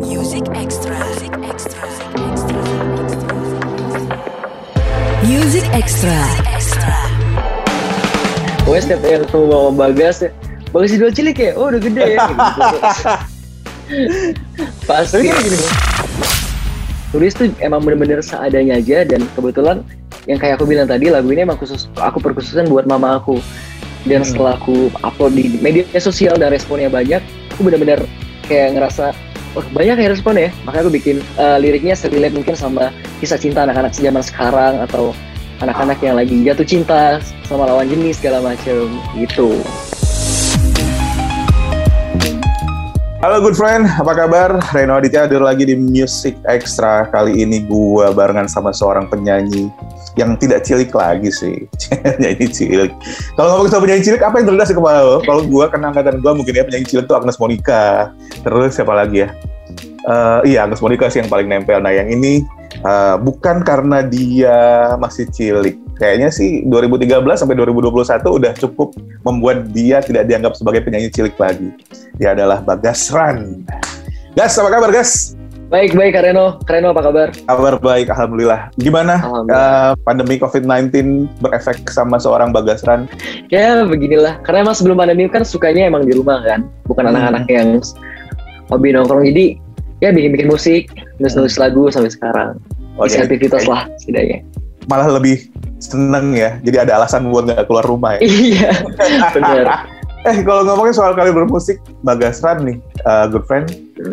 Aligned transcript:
Music 0.00 0.48
Extra. 0.56 0.96
Music 0.96 1.28
Extra. 1.44 1.84
Music 5.28 5.64
Extra. 5.76 6.16
Extra. 6.56 6.96
Pokoknya 8.64 8.80
setiap 8.80 9.00
yang 9.04 9.20
ketemu 9.28 9.44
sama 9.52 9.70
Bagas, 9.76 10.16
ya, 10.24 10.30
Bagas 10.72 10.90
Idol 10.96 11.12
cilik 11.12 11.36
ya? 11.36 11.52
Oh 11.60 11.68
udah 11.68 11.84
gede 11.84 12.16
ya? 12.16 12.18
Pasti. 14.88 15.20
Tapi 15.20 15.28
kan 15.28 15.36
gini, 15.44 15.58
Tulis 17.12 17.32
tuh 17.36 17.52
emang 17.60 17.84
bener-bener 17.84 18.24
seadanya 18.24 18.80
aja 18.80 19.04
dan 19.04 19.20
kebetulan 19.36 19.84
yang 20.24 20.40
kayak 20.40 20.56
aku 20.56 20.64
bilang 20.64 20.88
tadi 20.88 21.12
lagu 21.12 21.28
ini 21.28 21.44
emang 21.44 21.60
khusus 21.60 21.92
aku 22.00 22.24
perkhususan 22.24 22.72
buat 22.72 22.88
mama 22.88 23.20
aku 23.20 23.36
dan 24.08 24.24
Hmm. 24.24 24.32
setelah 24.32 24.56
aku 24.56 24.88
upload 25.04 25.36
di 25.36 25.60
media 25.60 25.84
sosial 26.00 26.40
dan 26.40 26.56
responnya 26.56 26.88
banyak 26.88 27.20
aku 27.52 27.68
bener-bener 27.68 28.00
kayak 28.48 28.80
ngerasa 28.80 29.12
oh 29.52 29.64
banyak 29.76 29.96
ya 30.00 30.08
respon 30.08 30.34
ya 30.40 30.48
makanya 30.64 30.82
aku 30.88 30.92
bikin 30.92 31.16
uh, 31.36 31.60
liriknya 31.60 31.92
relate 32.08 32.32
mungkin 32.32 32.56
sama 32.56 32.88
kisah 33.20 33.36
cinta 33.36 33.68
anak-anak 33.68 33.92
zaman 33.92 34.24
sekarang 34.24 34.80
atau 34.80 35.12
anak-anak 35.60 36.00
yang 36.00 36.16
lagi 36.16 36.40
jatuh 36.40 36.64
cinta 36.64 37.20
sama 37.44 37.68
lawan 37.68 37.86
jenis 37.86 38.18
segala 38.18 38.40
macam 38.40 38.88
gitu 39.16 39.60
Halo 43.22 43.38
good 43.38 43.54
friend, 43.54 43.86
apa 43.86 44.18
kabar? 44.18 44.58
Reno 44.74 44.98
Aditya 44.98 45.30
hadir 45.30 45.38
lagi 45.38 45.62
di 45.62 45.78
Music 45.78 46.34
Extra. 46.42 47.06
Kali 47.06 47.46
ini 47.46 47.62
gua 47.62 48.10
barengan 48.10 48.50
sama 48.50 48.74
seorang 48.74 49.06
penyanyi 49.06 49.70
yang 50.16 50.36
tidak 50.36 50.64
cilik 50.64 50.92
lagi 50.92 51.30
sih. 51.32 51.64
penyanyi 52.18 52.46
cilik. 52.48 52.92
Kalau 53.36 53.48
ngomong 53.56 53.68
soal 53.72 53.82
penyanyi 53.84 54.04
cilik, 54.04 54.22
apa 54.22 54.40
yang 54.40 54.46
terlintas 54.52 54.70
di 54.72 54.76
kepala 54.76 55.00
lo? 55.00 55.16
Kalau 55.24 55.42
gua 55.48 55.72
kenal 55.72 55.92
angkatan 55.92 56.20
gua 56.20 56.32
mungkin 56.36 56.52
ya 56.52 56.64
penyanyi 56.64 56.86
cilik 56.88 57.06
tuh 57.08 57.16
Agnes 57.16 57.40
Monica. 57.40 58.12
Terus 58.44 58.76
siapa 58.76 58.92
lagi 58.92 59.24
ya? 59.24 59.28
Eh, 60.02 60.40
iya 60.52 60.66
Agnes 60.66 60.82
Monica 60.82 61.06
sih 61.08 61.22
yang 61.22 61.30
paling 61.30 61.48
nempel. 61.48 61.78
Nah 61.80 61.94
yang 61.94 62.10
ini 62.10 62.44
eh, 62.82 63.16
bukan 63.22 63.64
karena 63.64 64.04
dia 64.04 64.92
masih 65.00 65.30
cilik. 65.32 65.78
Kayaknya 65.96 66.34
sih 66.34 66.66
2013 66.66 67.22
sampai 67.38 67.54
2021 67.54 68.26
udah 68.26 68.52
cukup 68.58 68.96
membuat 69.22 69.70
dia 69.70 70.02
tidak 70.02 70.26
dianggap 70.26 70.58
sebagai 70.58 70.82
penyanyi 70.82 71.08
cilik 71.08 71.36
lagi. 71.38 71.70
Dia 72.18 72.34
adalah 72.34 72.60
Bagas 72.60 73.08
Ran. 73.14 73.62
Gas, 74.32 74.56
apa 74.56 74.72
kabar 74.72 74.90
Gas? 74.90 75.36
Baik 75.72 75.96
baik 75.96 76.12
Kak 76.12 76.22
Reno 76.22 76.60
Kak 76.60 76.72
Reno 76.74 76.92
apa 76.92 77.00
kabar 77.02 77.28
Kabar 77.32 77.74
baik, 77.78 78.06
Alhamdulillah. 78.06 78.68
Gimana 78.76 79.16
Alhamdulillah. 79.18 79.72
eh, 79.88 80.04
pandemi 80.04 80.36
COVID-19 80.36 80.92
berefek 81.40 81.88
sama 81.88 82.20
seorang 82.20 82.52
Bagas 82.52 82.84
Ran? 82.84 83.08
ya 83.48 83.80
beginilah 83.82 84.36
karena 84.44 84.62
emang 84.62 84.76
sebelum 84.76 84.96
pandemi 84.96 85.24
kan 85.26 85.42
sukanya 85.42 85.88
emang 85.88 86.04
di 86.04 86.12
rumah 86.12 86.40
kan 86.42 86.68
bukan 86.84 87.04
Hmm. 87.04 87.12
anak-anak 87.16 87.44
yang 87.48 87.68
hobi 88.68 88.92
nongkrong 88.92 89.24
jadi 89.26 89.56
ya 89.98 90.08
bikin-bikin 90.08 90.46
musik 90.46 90.88
nulis-nulis 91.16 91.56
lagu 91.56 91.88
sampai 91.88 92.10
sekarang 92.10 92.60
Oke. 92.94 93.08
isi 93.08 93.18
aktivitas 93.18 93.64
lah 93.64 93.88
setidaknya 93.96 94.44
Malah 94.84 95.14
lebih 95.14 95.46
seneng 95.78 96.34
ya, 96.34 96.58
jadi 96.60 96.82
ada 96.82 96.98
alasan 96.98 97.30
buat 97.30 97.42
nggak 97.44 97.66
keluar 97.66 97.82
rumah 97.82 98.14
ya. 98.14 98.20
iya 98.22 98.70
benar 99.34 99.86
Eh, 100.22 100.38
kalau 100.46 100.62
ngomongin 100.62 100.94
soal 100.94 101.18
kali 101.18 101.34
bermusik, 101.34 101.82
Bagas 102.06 102.38
Ran 102.40 102.62
nih, 102.62 102.78
eh, 102.78 103.24
good 103.26 103.42
friend, 103.42 103.66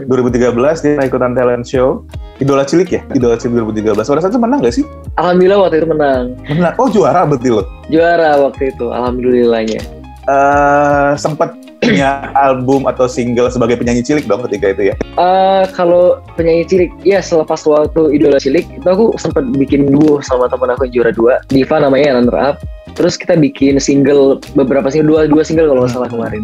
2013 0.10 0.82
dia 0.82 0.98
ikutan 1.00 1.38
talent 1.38 1.70
show. 1.70 2.02
Idola 2.42 2.66
Cilik 2.66 2.90
ya? 2.90 3.02
Idola 3.14 3.38
Cilik 3.38 3.62
2013. 3.62 4.10
Pada 4.10 4.18
saat 4.20 4.34
itu 4.34 4.42
menang 4.42 4.60
gak 4.60 4.74
sih? 4.74 4.86
alhamdulillah 5.20 5.60
waktu 5.60 5.84
itu 5.84 5.88
menang 5.88 6.24
Menang. 6.48 6.74
Oh, 6.80 6.88
juara 6.88 7.28
betul 7.28 7.60
loh. 7.62 7.66
juara 7.92 8.40
waktu 8.40 8.72
itu 8.72 8.88
alhamdulillahnya 8.88 9.82
eh 10.24 11.12
sempat 11.18 11.52
punya 11.80 12.30
album 12.38 12.86
atau 12.86 13.10
single 13.10 13.50
sebagai 13.50 13.76
penyanyi 13.76 14.00
cilik 14.00 14.23
dong 14.23 14.46
ketika 14.46 14.72
itu 14.72 14.94
ya. 14.94 14.96
Eh, 15.18 15.64
kalau 15.73 16.22
penyanyi 16.34 16.64
cilik 16.64 16.92
ya 17.04 17.20
selepas 17.20 17.60
waktu 17.66 18.14
idola 18.14 18.38
cilik 18.38 18.64
itu 18.72 18.88
aku 18.88 19.12
sempat 19.18 19.44
bikin 19.58 19.90
duo 19.90 20.22
sama 20.22 20.48
teman 20.48 20.72
aku 20.72 20.88
yang 20.88 20.94
juara 20.96 21.12
dua 21.12 21.34
Diva 21.50 21.76
namanya 21.78 22.16
runner 22.16 22.38
up 22.38 22.56
terus 23.00 23.16
kita 23.16 23.39
bikin 23.39 23.80
single 23.80 24.43
beberapa 24.54 24.92
single 24.92 25.08
dua 25.08 25.21
dua 25.32 25.43
single 25.48 25.71
kalau 25.71 25.87
nggak 25.87 25.95
salah 25.95 26.10
kemarin. 26.11 26.43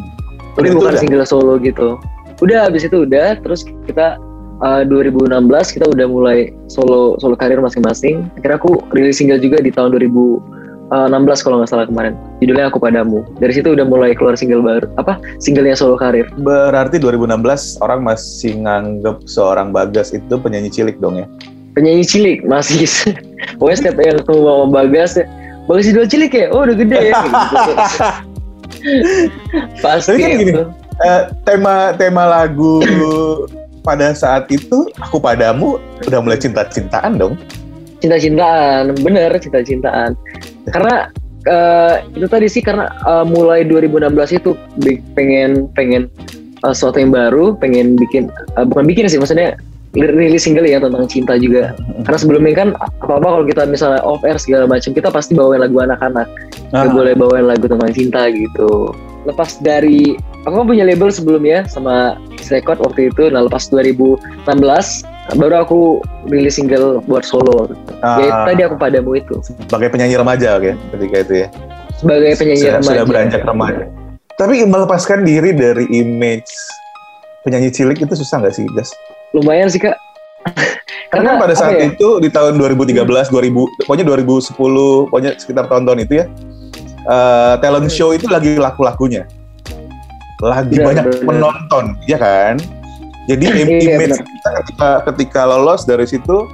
Tapi 0.56 0.72
Itu 0.72 0.80
bukan 0.80 0.96
udah? 0.96 1.02
single 1.04 1.26
solo 1.28 1.60
gitu. 1.60 2.00
Udah 2.40 2.72
habis 2.72 2.88
itu 2.88 3.04
udah. 3.04 3.36
Terus 3.44 3.68
kita 3.84 4.16
eh, 4.64 4.82
2016 4.88 5.36
kita 5.52 5.86
udah 5.86 6.08
mulai 6.08 6.56
solo 6.72 7.20
solo 7.20 7.36
karir 7.36 7.60
masing-masing. 7.60 8.24
Akhirnya 8.40 8.56
aku 8.56 8.80
rilis 8.96 9.20
single 9.20 9.44
juga 9.44 9.60
di 9.60 9.68
tahun 9.68 9.92
2016 10.00 11.44
kalau 11.44 11.60
nggak 11.60 11.72
salah 11.72 11.88
kemarin. 11.92 12.16
Judulnya 12.40 12.72
aku 12.72 12.80
padamu. 12.80 13.28
Dari 13.36 13.52
situ 13.52 13.76
udah 13.76 13.84
mulai 13.84 14.16
keluar 14.16 14.40
single 14.40 14.64
baru 14.64 14.88
apa 14.96 15.20
singlenya 15.44 15.76
solo 15.76 16.00
karir. 16.00 16.32
Berarti 16.40 17.04
2016 17.04 17.84
orang 17.84 18.00
masih 18.08 18.64
nganggep 18.64 19.28
seorang 19.28 19.76
Bagas 19.76 20.16
itu 20.16 20.40
penyanyi 20.40 20.72
cilik 20.72 20.96
dong 21.04 21.20
ya. 21.20 21.28
penyanyi 21.76 22.08
cilik 22.08 22.40
masih. 22.48 22.88
Pokoknya 23.60 23.78
setiap 23.84 23.98
yang 24.00 24.16
ketemu 24.24 24.40
sama 24.48 24.66
Bagas 24.72 25.12
ya 25.20 25.26
Bagas 25.66 25.90
idol 25.90 26.06
cilik 26.06 26.32
ya 26.34 26.46
oh 26.54 26.62
udah 26.66 26.76
gede 26.78 27.00
ya 27.10 27.14
gitu. 27.26 27.74
pasti 29.84 30.14
Tapi 30.14 30.22
kan 30.22 30.30
gini, 30.38 30.52
itu. 30.54 30.64
Eh, 31.02 31.22
tema 31.44 31.92
tema 31.98 32.24
lagu 32.30 32.80
pada 33.82 34.14
saat 34.14 34.48
itu 34.54 34.90
aku 35.02 35.18
padamu 35.20 35.82
udah 36.06 36.20
mulai 36.22 36.40
cinta-cintaan 36.40 37.18
dong. 37.18 37.36
cinta-cintaan 38.04 38.94
bener 39.02 39.34
cinta-cintaan 39.42 40.14
karena 40.70 41.10
eh, 41.50 41.96
itu 42.14 42.28
tadi 42.30 42.46
sih 42.46 42.62
karena 42.62 42.92
eh, 43.02 43.26
mulai 43.26 43.66
2016 43.66 44.38
itu 44.38 44.54
pengen 45.18 45.66
pengen 45.74 46.06
eh, 46.62 46.74
sesuatu 46.76 47.02
yang 47.02 47.10
baru 47.10 47.58
pengen 47.58 47.98
bikin 47.98 48.30
eh, 48.30 48.66
bukan 48.68 48.86
bikin 48.86 49.10
sih 49.10 49.18
maksudnya 49.18 49.58
rilis 49.96 50.44
single 50.44 50.68
ya 50.68 50.78
tentang 50.78 51.08
cinta 51.08 51.34
juga 51.36 51.72
karena 52.04 52.20
sebelumnya 52.20 52.54
kan 52.54 52.70
apa-apa 53.00 53.28
kalau 53.40 53.46
kita 53.48 53.64
misalnya 53.64 54.04
off 54.04 54.20
air 54.28 54.36
segala 54.36 54.68
macam 54.68 54.92
kita 54.92 55.08
pasti 55.08 55.32
bawain 55.34 55.64
lagu 55.64 55.80
anak-anak 55.80 56.28
Ah. 56.74 56.84
Gak 56.84 56.98
boleh 56.98 57.14
bawain 57.16 57.46
lagu 57.48 57.70
tentang 57.70 57.88
cinta 57.94 58.28
gitu. 58.28 58.92
Lepas 59.24 59.62
dari 59.64 60.18
aku 60.44 60.60
kan 60.60 60.68
punya 60.68 60.84
label 60.84 61.08
sebelumnya 61.08 61.64
sama 61.66 62.20
Record 62.46 62.84
waktu 62.84 63.10
itu. 63.10 63.32
Nah 63.32 63.48
lepas 63.48 63.70
2016 63.70 64.52
baru 65.40 65.56
aku 65.64 65.80
rilis 66.28 66.60
single 66.60 67.00
buat 67.06 67.24
solo. 67.24 67.72
Ah, 68.04 68.20
Ya 68.20 68.30
tadi 68.44 68.62
aku 68.66 68.76
padamu 68.76 69.16
itu 69.16 69.40
sebagai 69.66 69.88
penyanyi 69.90 70.20
remaja 70.20 70.60
oke 70.60 70.76
ketika 70.92 71.16
itu 71.22 71.34
ya. 71.42 71.48
sebagai 71.96 72.36
penyanyi 72.36 72.60
sudah, 72.60 72.74
remaja. 72.76 72.90
sudah 72.92 73.06
beranjak 73.08 73.42
remaja. 73.42 73.84
Tapi 74.36 74.54
melepaskan 74.68 75.20
diri 75.24 75.56
dari 75.56 75.86
image 75.96 76.52
penyanyi 77.42 77.72
cilik 77.72 77.96
itu 77.98 78.14
susah 78.14 78.44
nggak 78.44 78.52
sih, 78.52 78.68
Gas? 78.76 78.92
Lumayan 79.36 79.68
sih 79.68 79.84
kak. 79.84 80.00
Karena 81.12 81.36
kan 81.36 81.48
pada 81.48 81.54
apa 81.56 81.62
saat 81.62 81.74
ya, 81.76 81.92
itu 81.92 82.08
di 82.24 82.30
tahun 82.32 82.56
2013, 82.56 83.28
2000, 83.28 83.68
pokoknya 83.84 84.06
2010, 84.08 85.12
pokoknya 85.12 85.32
sekitar 85.36 85.66
tahun-tahun 85.68 86.00
itu 86.08 86.14
ya, 86.24 86.26
eh, 87.08 87.54
talent 87.60 87.90
show 87.92 88.12
itu 88.12 88.28
lagi 88.28 88.56
laku-lakunya, 88.56 89.24
lagi 90.44 90.76
Benar, 90.76 90.86
banyak 90.88 91.06
benar. 91.12 91.24
penonton, 91.24 91.86
ya 92.08 92.18
kan? 92.20 92.56
Jadi 93.26 93.46
Iya, 93.48 93.98
image 93.98 94.22
kita 94.22 94.50
ketika, 94.62 94.90
ketika 95.12 95.42
lolos 95.50 95.84
dari 95.84 96.06
situ 96.06 96.46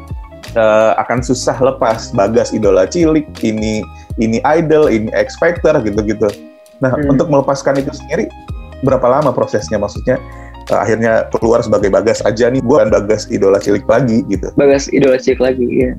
eh, 0.52 0.92
akan 1.00 1.24
susah 1.24 1.56
lepas. 1.64 2.12
Bagas 2.12 2.52
idola 2.52 2.84
cilik, 2.84 3.24
ini 3.40 3.84
ini 4.20 4.44
idol, 4.44 4.92
ini 4.92 5.08
X 5.16 5.40
Factor 5.40 5.80
gitu-gitu. 5.80 6.28
Nah, 6.84 6.92
Hmm. 6.92 7.14
untuk 7.14 7.32
melepaskan 7.32 7.80
itu 7.80 7.94
sendiri 7.94 8.28
berapa 8.84 9.06
lama 9.06 9.32
prosesnya? 9.32 9.80
Maksudnya 9.80 10.20
akhirnya 10.70 11.26
keluar 11.34 11.66
sebagai 11.66 11.90
Bagas 11.90 12.22
aja 12.22 12.52
nih, 12.54 12.62
bukan 12.62 12.94
Bagas 12.94 13.26
idola 13.34 13.58
cilik 13.58 13.88
lagi 13.90 14.22
gitu. 14.30 14.54
Bagas 14.54 14.92
idola 14.94 15.18
cilik 15.18 15.42
lagi. 15.42 15.66
Iya. 15.66 15.92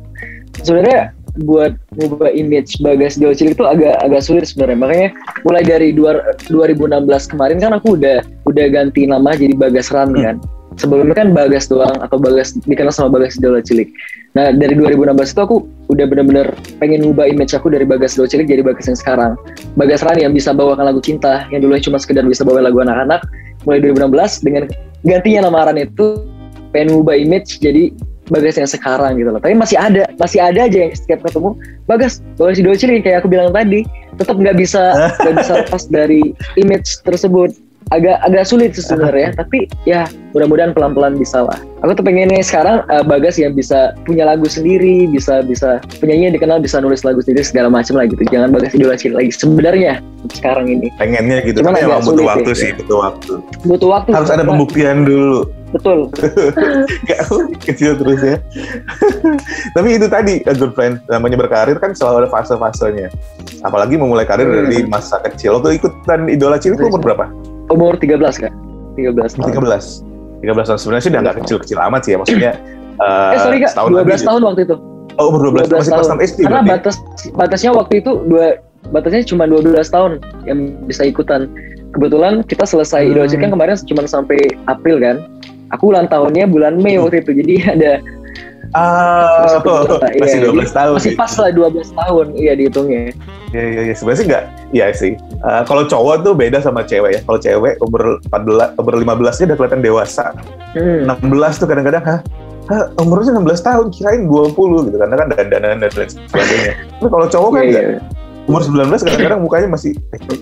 Sebenarnya 0.63 1.11
buat 1.43 1.73
ngubah 1.97 2.29
image 2.37 2.77
Bagas 2.85 3.17
idola 3.17 3.33
cilik 3.33 3.57
itu 3.57 3.65
agak 3.65 3.97
agak 4.05 4.21
sulit 4.21 4.45
sebenarnya. 4.45 4.79
Makanya 4.79 5.09
mulai 5.49 5.63
dari 5.65 5.89
dua- 5.97 6.23
2016 6.53 7.25
kemarin 7.25 7.59
kan 7.59 7.73
aku 7.73 7.97
udah 7.97 8.21
udah 8.45 8.67
ganti 8.69 9.09
nama 9.09 9.33
jadi 9.33 9.57
Bagas 9.57 9.89
Ran 9.91 10.13
Hmm. 10.13 10.23
kan. 10.23 10.37
Sebelumnya 10.81 11.13
kan 11.13 11.37
Bagas 11.37 11.69
doang 11.69 12.01
atau 12.01 12.17
Bagas 12.17 12.57
dikenal 12.65 12.93
sama 12.93 13.21
Bagas 13.21 13.37
idola 13.37 13.61
cilik. 13.61 13.93
Nah 14.33 14.49
dari 14.57 14.73
2016 14.73 15.37
itu 15.37 15.41
aku 15.45 15.57
udah 15.93 16.09
bener-bener 16.09 16.57
pengen 16.81 17.05
ngubah 17.05 17.29
image 17.29 17.53
aku 17.53 17.69
dari 17.69 17.85
Bagas 17.85 18.17
idola 18.17 18.29
cilik 18.29 18.49
jadi 18.49 18.65
Bagas 18.65 18.89
yang 18.89 18.97
sekarang. 18.97 19.33
Bagas 19.77 20.01
Ran 20.01 20.17
yang 20.17 20.33
bisa 20.33 20.57
bawakan 20.57 20.89
lagu 20.89 21.05
cinta, 21.05 21.45
yang 21.53 21.61
dulunya 21.61 21.85
cuma 21.85 22.01
sekedar 22.01 22.25
bisa 22.25 22.45
bawa 22.45 22.65
lagu 22.65 22.81
anak-anak. 22.81 23.21
Mulai 23.65 23.79
2016 23.91 24.45
dengan 24.47 24.63
gantinya 25.07 25.41
nama 25.51 25.71
Ran 25.71 25.79
itu 25.79 26.27
pengen 26.73 26.99
ngubah 26.99 27.17
image 27.19 27.61
jadi 27.63 27.93
Bagas 28.31 28.55
yang 28.57 28.71
sekarang 28.71 29.19
gitu 29.19 29.29
loh. 29.35 29.43
Tapi 29.43 29.53
masih 29.53 29.77
ada, 29.77 30.07
masih 30.17 30.39
ada 30.41 30.65
aja 30.65 30.79
yang 30.89 30.95
setiap 30.95 31.27
ketemu 31.27 31.59
Bagas, 31.91 32.23
Bagas 32.39 32.57
idola 32.63 32.79
cilik 32.79 33.03
kayak 33.03 33.27
aku 33.27 33.29
bilang 33.29 33.51
tadi, 33.51 33.83
tetap 34.17 34.39
nggak 34.39 34.57
bisa 34.57 35.11
nggak 35.21 35.37
bisa 35.43 35.53
lepas 35.67 35.83
dari 35.91 36.33
image 36.55 36.89
tersebut. 37.03 37.51
Agak 37.91 38.23
agak 38.23 38.45
sulit 38.45 38.73
sebenarnya, 38.73 39.35
tapi 39.35 39.67
ya 39.83 40.05
mudah-mudahan 40.31 40.71
pelan-pelan 40.71 41.15
bisa 41.15 41.43
lah. 41.43 41.59
Aku 41.81 41.93
tuh 41.93 42.03
pengennya 42.03 42.39
sekarang 42.41 42.87
eh, 42.87 43.03
Bagas 43.03 43.37
yang 43.37 43.53
bisa 43.53 43.93
punya 44.03 44.23
lagu 44.23 44.47
sendiri, 44.47 45.05
bisa 45.07 45.43
bisa 45.43 45.83
penyanyi 45.99 46.31
yang 46.31 46.35
dikenal 46.35 46.57
bisa 46.57 46.79
nulis 46.79 47.03
lagu 47.03 47.19
sendiri 47.19 47.43
segala 47.43 47.69
macam 47.69 47.97
lah 47.97 48.07
gitu. 48.07 48.23
Jangan 48.29 48.49
Bagas 48.49 48.73
idola 48.73 48.95
cilik 48.95 49.17
lagi 49.19 49.31
sebenarnya 49.33 49.93
sekarang 50.31 50.71
ini. 50.71 50.87
pengennya 50.95 51.43
gitu 51.43 51.61
Cuman 51.61 51.75
tapi 51.75 51.83
emang 51.83 52.01
butuh 52.01 52.25
waktu 52.25 52.51
ya. 52.51 52.57
sih 52.57 52.71
butuh 52.79 52.99
waktu 53.03 53.33
Butuh 53.67 53.89
waktu. 53.91 54.11
harus 54.15 54.31
ada 54.31 54.47
pembuktian 54.47 55.03
dulu 55.03 55.51
betul. 55.73 56.07
Kecil 57.65 57.97
terus 57.97 58.21
ya. 58.21 58.37
Tapi 59.75 59.89
itu 59.93 60.07
tadi, 60.07 60.45
a 60.45 60.53
good 60.53 60.73
friend, 60.73 61.01
namanya 61.09 61.39
berkarir 61.39 61.77
kan 61.77 61.93
selalu 61.93 62.25
ada 62.25 62.31
fase-fasenya. 62.31 63.09
Apalagi 63.63 63.97
memulai 63.97 64.23
karir 64.23 64.45
Hmm. 64.45 64.69
dari 64.69 64.85
masa 64.85 65.17
kecil. 65.19 65.57
Waktu 65.57 65.79
ikutan 65.79 66.29
idola 66.29 66.59
cilik 66.59 66.77
umur 66.79 67.01
berapa? 67.01 67.25
Umur 67.69 67.95
13 67.95 68.19
kak. 68.39 68.53
13 68.97 69.39
tahun. 69.39 69.47
13. 69.53 70.03
13 70.43 70.69
tahun. 70.69 70.79
Sebenarnya 70.79 71.03
sih 71.03 71.11
udah 71.11 71.21
nggak 71.23 71.37
kecil-kecil 71.43 71.79
amat 71.79 72.01
sih 72.03 72.11
ya. 72.13 72.19
Maksudnya 72.19 72.53
eh 72.99 73.33
Eh 73.35 73.39
sorry 73.39 73.59
kak, 73.59 73.71
setahun 73.71 73.91
12 73.93 74.03
lagi. 74.03 74.25
tahun 74.25 74.43
waktu 74.43 74.61
itu. 74.65 74.77
Oh, 75.13 75.29
umur 75.29 75.41
12, 75.53 75.69
12 75.69 75.77
masih 75.77 75.93
kelas 75.93 76.09
6 76.09 76.27
SD 76.27 76.39
Karena 76.43 76.57
berarti. 76.59 76.71
batas 76.73 76.95
batasnya 77.31 77.71
waktu 77.71 77.95
itu 78.01 78.13
dua 78.27 78.47
batasnya 78.89 79.23
cuma 79.23 79.45
12 79.45 79.69
tahun 79.87 80.13
yang 80.43 80.59
bisa 80.85 81.03
ikutan. 81.05 81.53
Kebetulan 81.93 82.41
kita 82.43 82.65
selesai 82.65 83.05
Hmm. 83.05 83.13
Idola 83.13 83.29
Cilik 83.29 83.43
kan 83.43 83.51
kemarin 83.53 83.77
cuma 83.85 84.01
sampai 84.07 84.39
April 84.67 84.97
kan. 84.99 85.17
Aku 85.71 85.89
ulang 85.89 86.09
tahunnya 86.09 86.49
bulan 86.49 86.81
Mei 86.81 86.97
waktu 86.97 87.21
itu. 87.21 87.33
Jadi 87.35 87.55
ada 87.75 88.01
Ah, 88.83 89.61
Masih 89.61 90.17
masih 90.17 90.39
iya, 90.41 90.49
12 90.49 90.73
tahun. 90.73 90.93
masih 90.97 91.11
nih. 91.13 91.19
pas 91.21 91.33
lah 91.37 91.51
12 91.53 91.93
tahun 91.93 92.27
iya 92.33 92.53
dihitungnya. 92.57 93.01
Iya, 93.53 93.63
iya, 93.69 93.81
iya. 93.85 93.95
Sebenarnya 93.95 94.17
sih 94.17 94.27
nggak, 94.27 94.45
iya 94.73 94.87
sih. 94.91 95.13
Eh, 95.21 95.63
kalau 95.65 95.85
cowok 95.85 96.25
tuh 96.25 96.33
beda 96.33 96.57
sama 96.59 96.81
cewek 96.81 97.11
ya. 97.13 97.21
Kalau 97.21 97.37
cewek 97.37 97.77
umur 97.81 98.17
14, 98.25 98.73
umur 98.81 98.95
15 98.97 99.37
nya 99.37 99.45
udah 99.45 99.57
kelihatan 99.61 99.83
dewasa. 99.85 100.25
Hmm. 100.73 101.05
16 101.05 101.61
tuh 101.61 101.69
kadang-kadang, 101.69 102.01
hah? 102.01 102.21
Hah, 102.63 102.83
umurnya 102.97 103.37
16 103.37 103.61
tahun, 103.61 103.87
kirain 103.93 104.25
20 104.25 104.57
gitu. 104.89 104.97
Karena 104.97 105.15
kan 105.19 105.27
dandanan 105.29 105.77
dan 105.83 105.91
lain 105.93 106.09
sebagainya. 106.09 106.73
Tapi 106.97 107.09
kalau 107.11 107.27
cowok 107.29 107.51
kan 107.53 107.63
Iya, 107.63 107.69
nggak. 107.69 107.85
iya. 107.85 108.01
Umur 108.43 108.61
19 108.65 109.05
kadang-kadang 109.05 109.41
mukanya 109.45 109.69
masih 109.69 109.93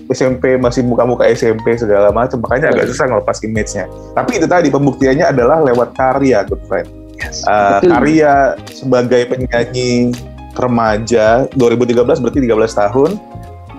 SMP, 0.09 0.55
masih 0.55 0.81
muka-muka 0.81 1.27
SMP 1.27 1.75
segala 1.75 2.09
macam. 2.09 2.39
Makanya 2.39 2.71
agak 2.71 2.87
susah 2.87 3.11
ngelepas 3.11 3.43
image-nya. 3.43 3.85
Tapi 4.15 4.39
itu 4.39 4.47
tadi, 4.47 4.71
pembuktiannya 4.71 5.25
adalah 5.27 5.59
lewat 5.61 5.93
karya, 5.93 6.47
good 6.47 6.63
friend. 6.65 6.87
Yes. 7.21 7.45
Uh, 7.45 7.77
Betul. 7.77 7.89
karya 7.93 8.33
sebagai 8.67 9.21
penyanyi 9.29 10.09
remaja 10.51 11.45
2013 11.53 12.17
berarti 12.19 12.39
13 12.41 12.81
tahun. 12.81 13.11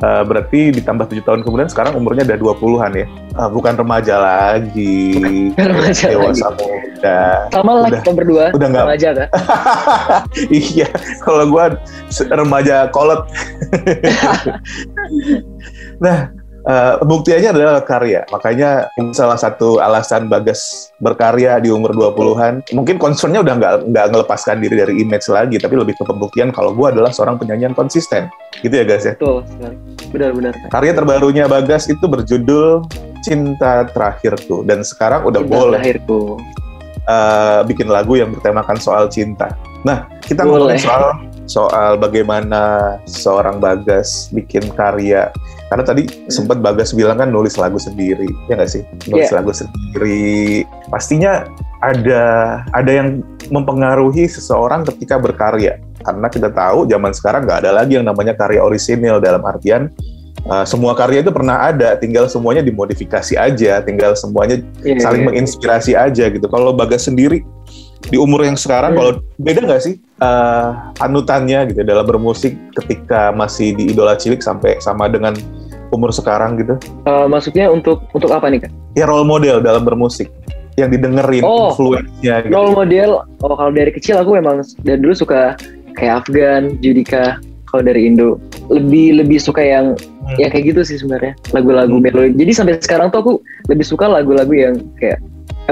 Uh, 0.03 0.27
berarti 0.27 0.75
ditambah 0.75 1.07
7 1.07 1.23
tahun 1.23 1.41
kemudian 1.47 1.71
sekarang 1.71 1.95
umurnya 1.95 2.27
udah 2.27 2.59
20-an 2.59 2.91
ya? 2.91 3.07
Uh, 3.39 3.47
bukan 3.47 3.79
remaja 3.79 4.19
lagi. 4.19 5.15
Bukan 5.55 5.67
remaja 5.79 6.05
dewasa 6.11 6.47
muda. 6.59 7.47
Sama 7.55 7.73
lah 7.79 7.91
kita 8.03 8.11
berdua 8.11 8.51
udah 8.51 8.67
nggak- 8.67 8.83
remaja 8.83 9.09
kan. 9.15 9.29
iya 10.51 10.91
kalau 11.23 11.47
gua 11.47 11.79
se- 12.11 12.27
remaja 12.27 12.91
kolot. 12.91 13.27
Nah 16.03 16.35
uh, 16.67 16.99
pembuktiannya 17.03 17.51
adalah 17.55 17.83
karya 17.83 18.23
makanya 18.31 18.91
salah 19.15 19.39
satu 19.39 19.83
alasan 19.83 20.27
Bagas 20.31 20.93
berkarya 21.03 21.59
di 21.59 21.69
umur 21.69 21.95
20-an 21.95 22.63
mungkin 22.75 22.97
concernnya 22.97 23.43
udah 23.43 23.55
nggak 23.59 23.75
nggak 23.91 24.07
ngelepaskan 24.15 24.63
diri 24.63 24.75
dari 24.79 24.95
image 25.03 25.27
lagi 25.29 25.57
tapi 25.59 25.75
lebih 25.75 25.99
ke 25.99 26.05
pembuktian 26.07 26.55
kalau 26.55 26.73
gua 26.75 26.95
adalah 26.95 27.11
seorang 27.11 27.37
penyanyi 27.39 27.71
yang 27.71 27.77
konsisten 27.77 28.31
gitu 28.63 28.73
ya 28.73 28.85
guys 28.87 29.07
ya 29.07 29.15
Betul. 29.19 29.45
Benar-benar. 30.13 30.53
Karya 30.69 30.93
terbarunya 30.93 31.45
Bagas 31.49 31.89
itu 31.89 32.05
berjudul 32.05 32.85
Cinta 33.25 33.89
Terakhirku 33.89 34.67
dan 34.67 34.85
sekarang 34.85 35.25
udah 35.25 35.41
Cinta 35.41 35.55
boleh 35.57 35.81
terakhirku. 35.81 36.37
uh, 37.09 37.61
bikin 37.65 37.89
lagu 37.89 38.19
yang 38.19 38.35
bertemakan 38.35 38.77
soal 38.77 39.07
cinta. 39.09 39.55
Nah, 39.87 40.07
kita 40.23 40.43
ngomongin 40.43 40.79
soal 40.79 41.17
soal 41.47 41.99
bagaimana 41.99 42.97
seorang 43.05 43.59
Bagas 43.59 44.31
bikin 44.33 44.67
karya. 44.75 45.31
Karena 45.69 45.85
tadi 45.87 46.05
sempat 46.29 46.61
Bagas 46.61 46.93
bilang 46.93 47.17
kan 47.17 47.33
nulis 47.33 47.57
lagu 47.57 47.81
sendiri, 47.81 48.29
ya 48.47 48.61
nggak 48.61 48.71
sih? 48.71 48.83
Nulis 49.09 49.33
Iya. 49.33 49.41
lagu 49.41 49.53
sendiri. 49.57 50.63
Pastinya 50.93 51.49
ada 51.83 52.23
ada 52.77 52.91
yang 52.93 53.25
mempengaruhi 53.51 54.29
seseorang 54.29 54.87
ketika 54.87 55.19
berkarya. 55.19 55.81
Karena 56.03 56.27
kita 56.29 56.51
tahu 56.51 56.87
zaman 56.91 57.15
sekarang 57.15 57.47
nggak 57.47 57.67
ada 57.67 57.71
lagi 57.73 57.97
yang 57.99 58.07
namanya 58.07 58.35
karya 58.35 58.61
orisinil 58.63 59.23
dalam 59.23 59.43
artian 59.47 59.89
uh, 60.49 60.65
semua 60.67 60.95
karya 60.99 61.23
itu 61.23 61.31
pernah 61.31 61.71
ada, 61.71 61.95
tinggal 61.99 62.27
semuanya 62.27 62.63
dimodifikasi 62.65 63.35
aja, 63.39 63.83
tinggal 63.85 64.15
semuanya 64.19 64.63
Iya, 64.83 65.03
saling 65.03 65.23
iya. 65.23 65.29
menginspirasi 65.31 65.93
aja 65.95 66.25
gitu. 66.31 66.47
Kalau 66.51 66.75
Bagas 66.75 67.07
sendiri 67.07 67.47
di 68.09 68.17
umur 68.17 68.43
yang 68.43 68.59
sekarang, 68.59 68.95
Hmm. 68.95 68.99
kalau 68.99 69.13
beda 69.39 69.61
nggak 69.63 69.83
sih 69.83 69.95
eh, 70.23 70.69
panutannya 70.97 71.75
gitu 71.75 71.83
dalam 71.83 72.07
bermusik 72.07 72.55
ketika 72.79 73.35
masih 73.35 73.75
di 73.75 73.91
idola 73.91 74.15
cilik 74.15 74.39
sampai 74.39 74.79
sama 74.79 75.11
dengan 75.11 75.35
umur 75.91 76.15
sekarang 76.15 76.57
gitu? 76.57 76.79
Eh, 77.05 77.27
maksudnya 77.27 77.67
untuk 77.69 78.07
untuk 78.15 78.31
apa 78.31 78.47
nih 78.47 78.63
kak? 78.63 78.71
Ya 78.95 79.05
role 79.05 79.27
model 79.27 79.59
dalam 79.59 79.83
bermusik 79.83 80.31
yang 80.79 80.89
didengerin 80.89 81.43
Oh. 81.45 81.75
influence-nya 81.75 82.47
gitu. 82.47 82.55
Role 82.55 82.73
model, 82.73 83.11
oh 83.43 83.55
kalau 83.55 83.73
dari 83.75 83.93
kecil 83.93 84.17
aku 84.17 84.39
memang 84.41 84.63
dari 84.81 84.97
dulu 84.97 85.13
suka 85.13 85.59
kayak 85.99 86.25
Afgan, 86.25 86.79
Judika. 86.81 87.37
Kalau 87.69 87.89
dari 87.89 88.05
Indo 88.05 88.37
lebih 88.69 89.25
lebih 89.25 89.41
suka 89.41 89.65
yang 89.65 89.97
Hmm. 89.97 90.37
ya 90.39 90.53
kayak 90.53 90.71
gitu 90.71 90.81
sih 90.85 90.97
sebenarnya 91.01 91.35
lagu-lagu 91.51 91.99
Hmm. 91.99 92.05
melodi. 92.05 92.37
Jadi 92.47 92.53
sampai 92.53 92.75
sekarang 92.79 93.09
tuh 93.11 93.19
aku 93.21 93.33
lebih 93.67 93.83
suka 93.83 94.07
lagu-lagu 94.07 94.53
yang 94.53 94.77
kayak 94.97 95.19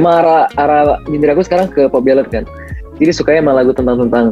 emang 0.01 0.15
arah 0.25 0.45
arah 0.57 0.99
genre 1.05 1.31
aku 1.37 1.45
sekarang 1.45 1.69
ke 1.69 1.87
pop 1.93 2.03
ballad 2.03 2.27
kan. 2.33 2.49
Jadi 3.01 3.11
sukanya 3.13 3.45
emang 3.45 3.57
lagu 3.61 3.73
tentang 3.73 3.97
tentang 4.09 4.27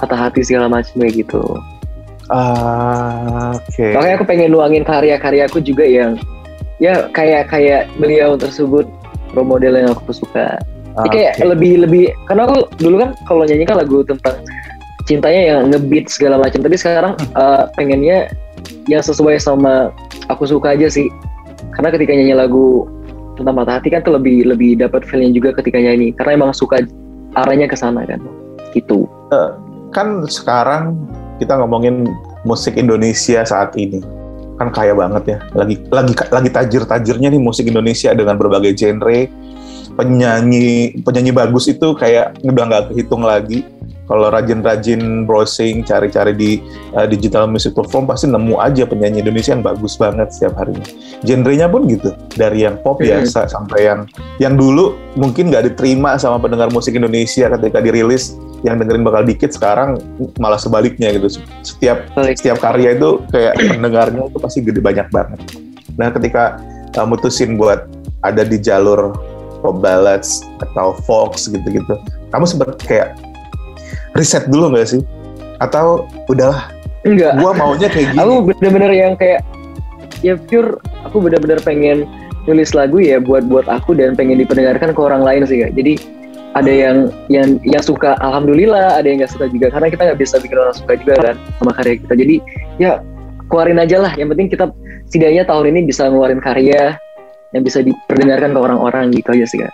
patah 0.00 0.18
hati 0.28 0.40
segala 0.44 0.66
macam 0.68 0.92
kayak 0.98 1.24
gitu. 1.24 1.40
Ah, 2.32 3.52
Oke. 3.56 3.92
Makanya 3.92 4.14
aku 4.16 4.26
pengen 4.26 4.50
nuangin 4.56 4.84
karya-karyaku 4.88 5.60
juga 5.60 5.84
yang 5.84 6.16
ya 6.80 7.06
kayak 7.12 7.52
kayak 7.52 7.86
beliau 8.00 8.34
tersebut 8.34 8.88
role 9.36 9.48
model 9.48 9.76
yang 9.76 9.92
aku 9.92 10.12
suka. 10.16 10.56
Jadi 10.92 11.08
kayak 11.08 11.32
Oke. 11.40 11.48
lebih 11.56 11.72
lebih 11.88 12.04
karena 12.28 12.48
aku 12.48 12.68
dulu 12.80 12.96
kan 13.04 13.10
kalau 13.24 13.44
nyanyi 13.48 13.64
kan 13.64 13.80
lagu 13.80 14.04
tentang 14.04 14.36
cintanya 15.08 15.40
yang 15.40 15.60
ngebeat 15.72 16.08
segala 16.08 16.40
macam. 16.40 16.60
Tapi 16.60 16.76
sekarang 16.76 17.14
eh, 17.16 17.62
pengennya 17.76 18.18
yang 18.88 19.02
sesuai 19.04 19.40
sama 19.40 19.92
aku 20.28 20.48
suka 20.48 20.76
aja 20.76 20.88
sih. 20.88 21.08
Karena 21.72 21.88
ketika 21.92 22.12
nyanyi 22.12 22.36
lagu 22.36 22.88
tentang 23.38 23.54
patah 23.56 23.80
hati 23.80 23.88
kan 23.88 24.04
tuh 24.04 24.16
lebih 24.16 24.44
lebih 24.48 24.80
dapat 24.80 25.04
feelnya 25.08 25.32
juga 25.32 25.56
ketika 25.60 25.80
nyanyi. 25.80 26.12
Karena 26.16 26.36
emang 26.38 26.50
suka 26.52 26.84
arahnya 27.36 27.66
ke 27.68 27.76
sana 27.76 28.04
kan. 28.04 28.20
Gitu. 28.72 29.04
kan 29.92 30.24
sekarang 30.24 30.96
kita 31.36 31.60
ngomongin 31.60 32.08
musik 32.48 32.80
Indonesia 32.80 33.44
saat 33.44 33.76
ini 33.76 34.00
kan 34.56 34.68
kaya 34.70 34.92
banget 34.94 35.36
ya 35.36 35.38
lagi 35.58 35.74
lagi 35.90 36.12
lagi 36.30 36.50
tajir 36.54 36.82
tajirnya 36.86 37.28
nih 37.32 37.42
musik 37.42 37.66
Indonesia 37.66 38.14
dengan 38.14 38.38
berbagai 38.38 38.78
genre 38.78 39.26
penyanyi 39.98 41.02
penyanyi 41.02 41.32
bagus 41.34 41.68
itu 41.68 41.92
kayak 41.98 42.38
udah 42.46 42.64
nggak 42.68 42.84
kehitung 42.92 43.26
lagi 43.26 43.66
kalau 44.12 44.28
rajin-rajin 44.28 45.24
browsing 45.24 45.80
cari-cari 45.88 46.36
di 46.36 46.50
uh, 46.92 47.08
digital 47.08 47.48
music 47.48 47.72
platform 47.72 48.04
pasti 48.04 48.28
nemu 48.28 48.60
aja 48.60 48.84
penyanyi 48.84 49.24
Indonesia 49.24 49.56
yang 49.56 49.64
bagus 49.64 49.96
banget 49.96 50.28
setiap 50.36 50.60
harinya. 50.60 50.84
Genrenya 51.24 51.64
pun 51.72 51.88
gitu 51.88 52.12
dari 52.36 52.68
yang 52.68 52.76
pop 52.84 53.00
biasa 53.00 53.48
sampai 53.48 53.88
yang 53.88 54.04
yang 54.36 54.60
dulu 54.60 54.92
mungkin 55.16 55.48
nggak 55.48 55.72
diterima 55.72 56.20
sama 56.20 56.36
pendengar 56.44 56.68
musik 56.68 56.92
Indonesia 56.92 57.48
ketika 57.56 57.80
dirilis 57.80 58.36
yang 58.68 58.76
dengerin 58.76 59.00
bakal 59.00 59.24
dikit 59.24 59.48
sekarang 59.48 59.96
malah 60.36 60.60
sebaliknya 60.60 61.08
gitu. 61.16 61.40
Setiap 61.64 62.04
Balik. 62.12 62.36
setiap 62.36 62.60
karya 62.60 62.92
itu 62.92 63.16
kayak 63.32 63.56
pendengarnya 63.56 64.28
itu 64.28 64.36
pasti 64.36 64.60
gede 64.60 64.84
banyak 64.84 65.08
banget. 65.08 65.40
Nah 65.96 66.12
ketika 66.12 66.60
uh, 67.00 67.08
mutusin 67.08 67.56
buat 67.56 67.88
ada 68.20 68.44
di 68.44 68.60
jalur 68.60 69.16
pop 69.64 69.80
ballads 69.80 70.44
atau 70.60 70.92
Fox 71.08 71.48
gitu-gitu 71.48 71.96
kamu 72.28 72.44
sempet 72.44 72.76
kayak 72.84 73.16
riset 74.16 74.48
dulu 74.48 74.72
nggak 74.72 74.88
sih? 74.88 75.02
Atau 75.62 76.10
udahlah 76.26 76.72
Enggak. 77.06 77.38
gua 77.38 77.52
maunya 77.54 77.88
kayak 77.90 78.14
gini. 78.14 78.20
Aku 78.22 78.34
bener-bener 78.46 78.92
yang 78.92 79.12
kayak 79.18 79.40
ya 80.22 80.34
pure 80.38 80.78
aku 81.02 81.18
bener-bener 81.18 81.58
pengen 81.62 82.06
nulis 82.46 82.74
lagu 82.74 82.98
ya 82.98 83.22
buat 83.22 83.46
buat 83.46 83.66
aku 83.70 83.94
dan 83.94 84.18
pengen 84.18 84.38
dipendengarkan 84.42 84.94
ke 84.94 85.00
orang 85.00 85.22
lain 85.22 85.46
sih 85.46 85.62
kak. 85.62 85.74
Jadi 85.74 85.98
ada 86.52 86.68
yang 86.68 87.08
yang 87.32 87.56
yang 87.64 87.80
suka 87.80 88.18
alhamdulillah 88.20 88.98
ada 89.00 89.06
yang 89.08 89.22
nggak 89.22 89.32
suka 89.32 89.46
juga. 89.50 89.70
Karena 89.70 89.88
kita 89.90 90.02
nggak 90.10 90.20
bisa 90.20 90.36
bikin 90.42 90.58
orang 90.58 90.74
suka 90.74 90.92
juga 90.98 91.14
kan 91.20 91.36
sama 91.58 91.72
karya 91.74 91.94
kita. 92.02 92.14
Jadi 92.18 92.34
ya 92.82 92.92
keluarin 93.46 93.78
aja 93.78 93.96
lah. 94.02 94.12
Yang 94.18 94.28
penting 94.36 94.48
kita 94.50 94.64
setidaknya 95.08 95.42
tahun 95.46 95.76
ini 95.76 95.80
bisa 95.88 96.08
ngeluarin 96.10 96.40
karya 96.42 96.96
yang 97.52 97.62
bisa 97.62 97.84
diperdengarkan 97.84 98.56
ke 98.56 98.58
orang-orang 98.58 99.12
gitu 99.12 99.28
aja 99.36 99.46
sih 99.46 99.58
kak 99.60 99.72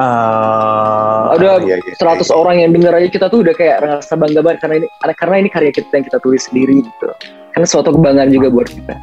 Ah, 0.00 1.36
Ada 1.36 1.60
iya, 1.64 1.76
iya, 1.76 1.94
100 1.96 2.24
iya. 2.24 2.32
orang 2.32 2.56
yang 2.60 2.70
denger 2.72 2.92
aja 2.96 3.08
kita 3.12 3.26
tuh 3.28 3.44
udah 3.44 3.52
kayak 3.52 3.84
ngerasa 3.84 4.12
bangga 4.16 4.40
banget 4.40 4.58
karena 4.64 4.74
ini 4.80 4.86
karena 5.16 5.36
ini 5.44 5.48
karya 5.52 5.70
kita 5.72 5.92
yang 5.92 6.06
kita 6.08 6.18
tulis 6.20 6.42
sendiri 6.48 6.80
gitu. 6.80 7.06
Kan 7.52 7.62
suatu 7.68 7.92
kebanggaan 7.92 8.32
juga 8.32 8.48
buat 8.48 8.68
kita. 8.72 8.94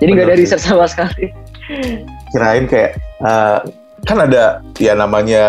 Jadi 0.00 0.10
nggak 0.12 0.26
ada 0.28 0.36
riset 0.36 0.60
sama 0.60 0.88
sekali. 0.88 1.32
Kirain 2.32 2.64
kayak 2.64 2.96
eh, 3.20 3.58
kan 4.04 4.18
ada 4.22 4.60
ya 4.76 4.92
namanya 4.96 5.44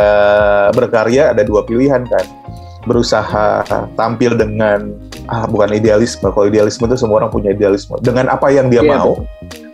berkarya 0.76 1.32
ada 1.32 1.44
dua 1.48 1.64
pilihan 1.64 2.04
kan. 2.08 2.26
Berusaha 2.88 3.68
tampil 4.00 4.36
dengan 4.40 4.96
ah 5.28 5.44
bukan 5.44 5.76
idealisme. 5.76 6.28
Kalau 6.32 6.48
idealisme 6.48 6.88
itu 6.88 6.96
semua 6.96 7.24
orang 7.24 7.32
punya 7.32 7.52
idealisme. 7.52 8.00
Dengan 8.00 8.32
apa 8.32 8.48
yang 8.48 8.72
dia 8.72 8.80
Iya, 8.84 8.96
mau 8.96 9.24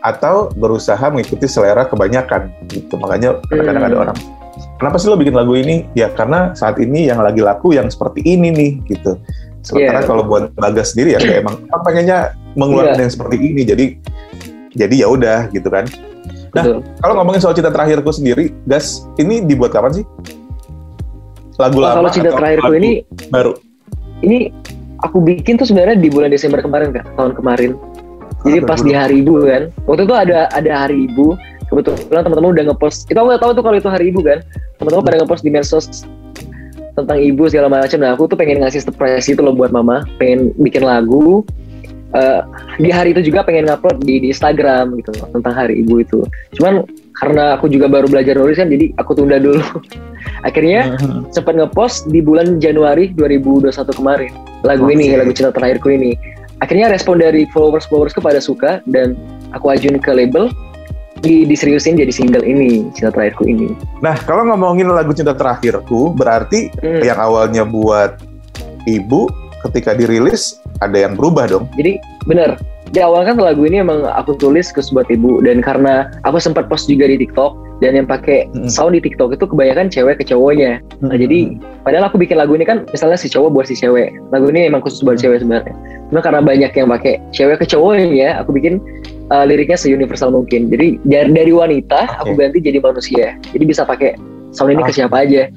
atau 0.01 0.49
berusaha 0.57 1.01
mengikuti 1.09 1.45
selera 1.45 1.85
kebanyakan 1.85 2.49
gitu. 2.69 2.93
Makanya 2.97 3.37
kadang-kadang 3.49 3.85
ada 3.85 3.97
Hmm. 3.97 4.05
orang 4.09 4.17
kenapa 4.83 4.99
sih 4.99 5.07
lo 5.07 5.15
bikin 5.15 5.31
lagu 5.31 5.55
ini? 5.55 5.87
Ya 5.95 6.11
karena 6.11 6.51
saat 6.51 6.75
ini 6.75 7.07
yang 7.07 7.23
lagi 7.23 7.39
laku 7.39 7.71
yang 7.71 7.87
seperti 7.87 8.19
ini 8.27 8.51
nih 8.51 8.71
gitu. 8.91 9.15
Sementara 9.63 10.03
Iya. 10.03 10.07
kalau 10.11 10.27
buat 10.27 10.51
Bagas 10.59 10.91
sendiri 10.91 11.15
ya 11.15 11.23
kayak 11.23 11.47
emang 11.47 11.55
apa 11.71 11.79
pengennya 11.87 12.35
mengeluarkan 12.59 12.99
Iya. 12.99 13.03
yang 13.07 13.11
seperti 13.15 13.35
ini. 13.39 13.61
Jadi 13.63 13.85
jadi 14.75 14.95
ya 14.99 15.07
udah 15.07 15.39
gitu 15.55 15.71
kan. 15.71 15.87
Nah, 16.51 16.63
Betul. 16.67 16.77
Kalau 16.99 17.13
ngomongin 17.15 17.39
soal 17.39 17.55
cinta 17.55 17.71
terakhirku 17.71 18.11
sendiri, 18.11 18.51
Gas, 18.67 19.07
ini 19.15 19.39
dibuat 19.39 19.71
kapan 19.71 20.03
sih? 20.03 20.05
Lagu 21.55 21.79
Oh, 21.79 21.87
lama 21.87 21.95
kalau 22.03 22.11
cinta 22.11 22.29
terakhirku 22.35 22.73
ini 22.75 22.91
baru? 23.31 23.55
ini 24.19 24.49
aku 25.03 25.19
bikin 25.19 25.59
tuh 25.59 25.67
sebenarnya 25.67 25.99
di 25.99 26.09
bulan 26.09 26.31
Desember 26.31 26.63
kemarin 26.63 26.95
kak 26.95 27.05
tahun 27.19 27.35
kemarin 27.35 27.71
jadi 28.43 28.59
pas 28.63 28.79
di 28.79 28.95
hari 28.95 29.19
ibu 29.19 29.43
kan 29.43 29.67
waktu 29.83 30.07
itu 30.07 30.15
ada 30.15 30.47
ada 30.49 30.71
hari 30.71 31.11
ibu 31.11 31.35
kebetulan 31.81 32.21
teman-teman 32.23 32.51
udah 32.53 32.63
ngepost 32.69 33.09
aku 33.09 33.25
nggak 33.25 33.41
tahu 33.41 33.51
tuh 33.57 33.63
kalau 33.65 33.77
itu 33.81 33.89
hari 33.89 34.05
ibu 34.13 34.21
kan? 34.21 34.39
Teman-teman 34.77 35.03
pada 35.03 35.17
ngepost 35.25 35.41
di 35.41 35.51
medsos 35.51 35.85
tentang 36.93 37.17
ibu 37.17 37.49
segala 37.49 37.67
macam. 37.73 37.97
Nah 37.97 38.13
aku 38.13 38.29
tuh 38.29 38.37
pengen 38.37 38.61
ngasih 38.61 38.85
surprise 38.85 39.25
itu 39.25 39.41
loh 39.41 39.57
buat 39.57 39.73
mama. 39.73 40.05
Pengen 40.21 40.53
bikin 40.61 40.85
lagu 40.85 41.41
Eh, 42.13 42.41
di 42.77 42.93
hari 42.93 43.09
itu 43.09 43.25
juga 43.25 43.41
pengen 43.41 43.65
ngupload 43.65 44.05
di, 44.05 44.21
di 44.21 44.29
Instagram 44.29 44.93
gitu 45.01 45.09
loh, 45.17 45.33
tentang 45.33 45.53
hari 45.57 45.81
ibu 45.81 45.97
itu. 45.97 46.21
Cuman 46.53 46.85
karena 47.17 47.57
aku 47.57 47.65
juga 47.65 47.89
baru 47.89 48.05
belajar 48.05 48.37
nulis 48.37 48.61
kan 48.61 48.69
jadi 48.69 48.93
aku 49.01 49.17
tunda 49.17 49.41
dulu. 49.41 49.65
Akhirnya 50.47 50.93
Mhm. 50.93 51.33
sempat 51.33 51.57
ngepost 51.57 52.13
di 52.13 52.21
bulan 52.21 52.61
Januari 52.61 53.09
2021 53.17 53.97
kemarin. 53.97 54.29
Lagu 54.61 54.85
ini 54.93 55.09
Oke. 55.09 55.17
lagu 55.25 55.31
cinta 55.33 55.49
terakhirku 55.49 55.89
ini. 55.89 56.13
Akhirnya 56.61 56.93
respon 56.93 57.17
dari 57.17 57.49
followers 57.49 57.89
followersku 57.89 58.21
pada 58.21 58.37
suka 58.37 58.85
dan 58.85 59.17
aku 59.49 59.73
ajuin 59.73 59.97
ke 59.97 60.13
label 60.13 60.53
di 61.23 61.47
diseriusin 61.47 61.95
jadi 61.95 62.11
single 62.11 62.43
ini 62.43 62.91
cinta 62.91 63.09
terakhirku 63.15 63.47
ini. 63.47 63.71
Nah, 64.03 64.19
kalau 64.27 64.43
ngomongin 64.43 64.91
lagu 64.91 65.15
cinta 65.15 65.31
terakhirku, 65.31 66.11
berarti 66.13 66.67
Hmm, 66.83 66.99
yang 66.99 67.15
awalnya 67.15 67.63
buat 67.63 68.19
ibu, 68.83 69.31
ketika 69.63 69.95
dirilis 69.95 70.59
ada 70.83 70.99
yang 70.99 71.15
berubah 71.15 71.47
dong. 71.47 71.65
jadi 71.79 71.95
bener 72.27 72.59
di 72.93 73.01
awal 73.01 73.25
kan 73.25 73.41
lagu 73.41 73.65
ini 73.65 73.81
emang 73.81 74.05
aku 74.05 74.37
tulis 74.37 74.69
ke 74.69 74.77
buat 74.93 75.09
ibu 75.09 75.41
dan 75.41 75.65
karena 75.65 76.13
aku 76.29 76.37
sempat 76.37 76.69
post 76.69 76.85
juga 76.85 77.09
di 77.09 77.17
TikTok 77.25 77.81
dan 77.81 77.97
yang 77.97 78.05
pakai 78.05 78.45
Hmm. 78.53 78.69
sound 78.69 78.93
di 78.93 79.01
TikTok 79.01 79.33
itu 79.33 79.49
kebanyakan 79.49 79.89
cewek 79.89 80.21
ke 80.21 80.29
cowoknya 80.29 80.77
Nah, 81.01 81.17
jadi 81.17 81.57
padahal 81.81 82.07
aku 82.07 82.21
bikin 82.21 82.37
lagu 82.37 82.53
ini 82.53 82.63
kan 82.63 82.85
misalnya 82.93 83.17
si 83.17 83.27
cowok 83.27 83.49
buat 83.49 83.65
si 83.67 83.75
cewek. 83.75 84.13
Lagu 84.31 84.47
ini 84.53 84.69
emang 84.69 84.79
khusus 84.85 85.01
buat 85.01 85.17
Hmm. 85.17 85.25
cewek 85.25 85.37
sebenarnya. 85.43 85.73
Cuma 86.13 86.21
karena 86.21 86.39
banyak 86.45 86.71
yang 86.71 86.87
pakai 86.87 87.13
cewek 87.33 87.57
ke 87.59 87.65
cowoknya, 87.67 88.37
aku 88.39 88.53
bikin 88.53 88.77
uh, 89.33 89.43
liriknya 89.43 89.75
seuniversal 89.75 90.29
mungkin. 90.29 90.69
Jadi 90.69 91.01
dari, 91.03 91.33
dari 91.33 91.51
wanita 91.51 92.21
aku 92.21 92.37
Oke. 92.37 92.45
ganti 92.45 92.61
jadi 92.61 92.77
manusia. 92.79 93.25
Jadi 93.51 93.63
bisa 93.65 93.83
pakai 93.83 94.15
sound 94.53 94.69
ini 94.69 94.85
ke 94.85 94.93
Oke. 94.93 94.97
siapa 95.01 95.25
aja. 95.25 95.49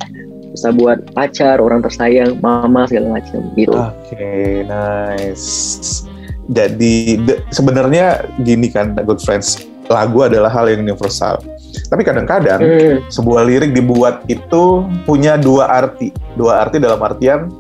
Bisa 0.56 0.72
buat 0.72 1.04
pacar, 1.12 1.60
orang 1.60 1.84
tersayang, 1.84 2.40
mama 2.40 2.88
segala 2.88 3.20
macam 3.20 3.44
gitu. 3.54 3.76
Oke, 3.76 4.64
nice. 4.64 6.08
Jadi 6.46 7.18
sebenarnya 7.50 8.22
gini 8.46 8.70
kan, 8.70 8.94
good 9.02 9.18
friends, 9.18 9.66
lagu 9.90 10.26
adalah 10.26 10.50
hal 10.50 10.70
yang 10.70 10.86
universal. 10.86 11.42
Tapi 11.90 12.02
kadang-kadang 12.06 12.60
Hmm, 12.62 12.96
sebuah 13.10 13.46
lirik 13.46 13.74
dibuat 13.74 14.24
itu 14.30 14.86
punya 15.04 15.34
dua 15.36 15.70
arti. 15.70 16.14
Dua 16.38 16.62
arti 16.62 16.78
dalam 16.78 16.98
artian 17.02 17.50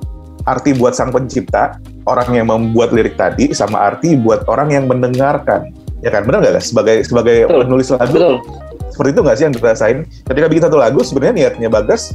arti 0.46 0.70
buat 0.78 0.94
sang 0.94 1.10
pencipta, 1.10 1.82
orang 2.06 2.30
yang 2.30 2.46
membuat 2.46 2.94
lirik 2.94 3.18
tadi, 3.18 3.50
sama 3.50 3.82
arti 3.82 4.14
buat 4.14 4.46
orang 4.46 4.70
yang 4.70 4.86
mendengarkan. 4.86 5.74
Ya 6.06 6.14
kan, 6.14 6.22
benar 6.22 6.38
nggak 6.38 6.62
guys? 6.62 6.70
Sebagai 6.70 7.02
sebagai 7.02 7.50
Betul. 7.50 7.60
penulis 7.66 7.86
lagu, 7.90 8.14
betul. 8.14 8.36
seperti 8.94 9.10
itu 9.10 9.20
nggak 9.26 9.36
sih 9.36 9.44
yang 9.50 9.54
dirasain? 9.58 9.98
Ketika 10.30 10.46
bikin 10.46 10.62
satu 10.70 10.78
lagu, 10.78 11.00
sebenarnya 11.02 11.34
niatnya 11.34 11.66
Bagas 11.66 12.14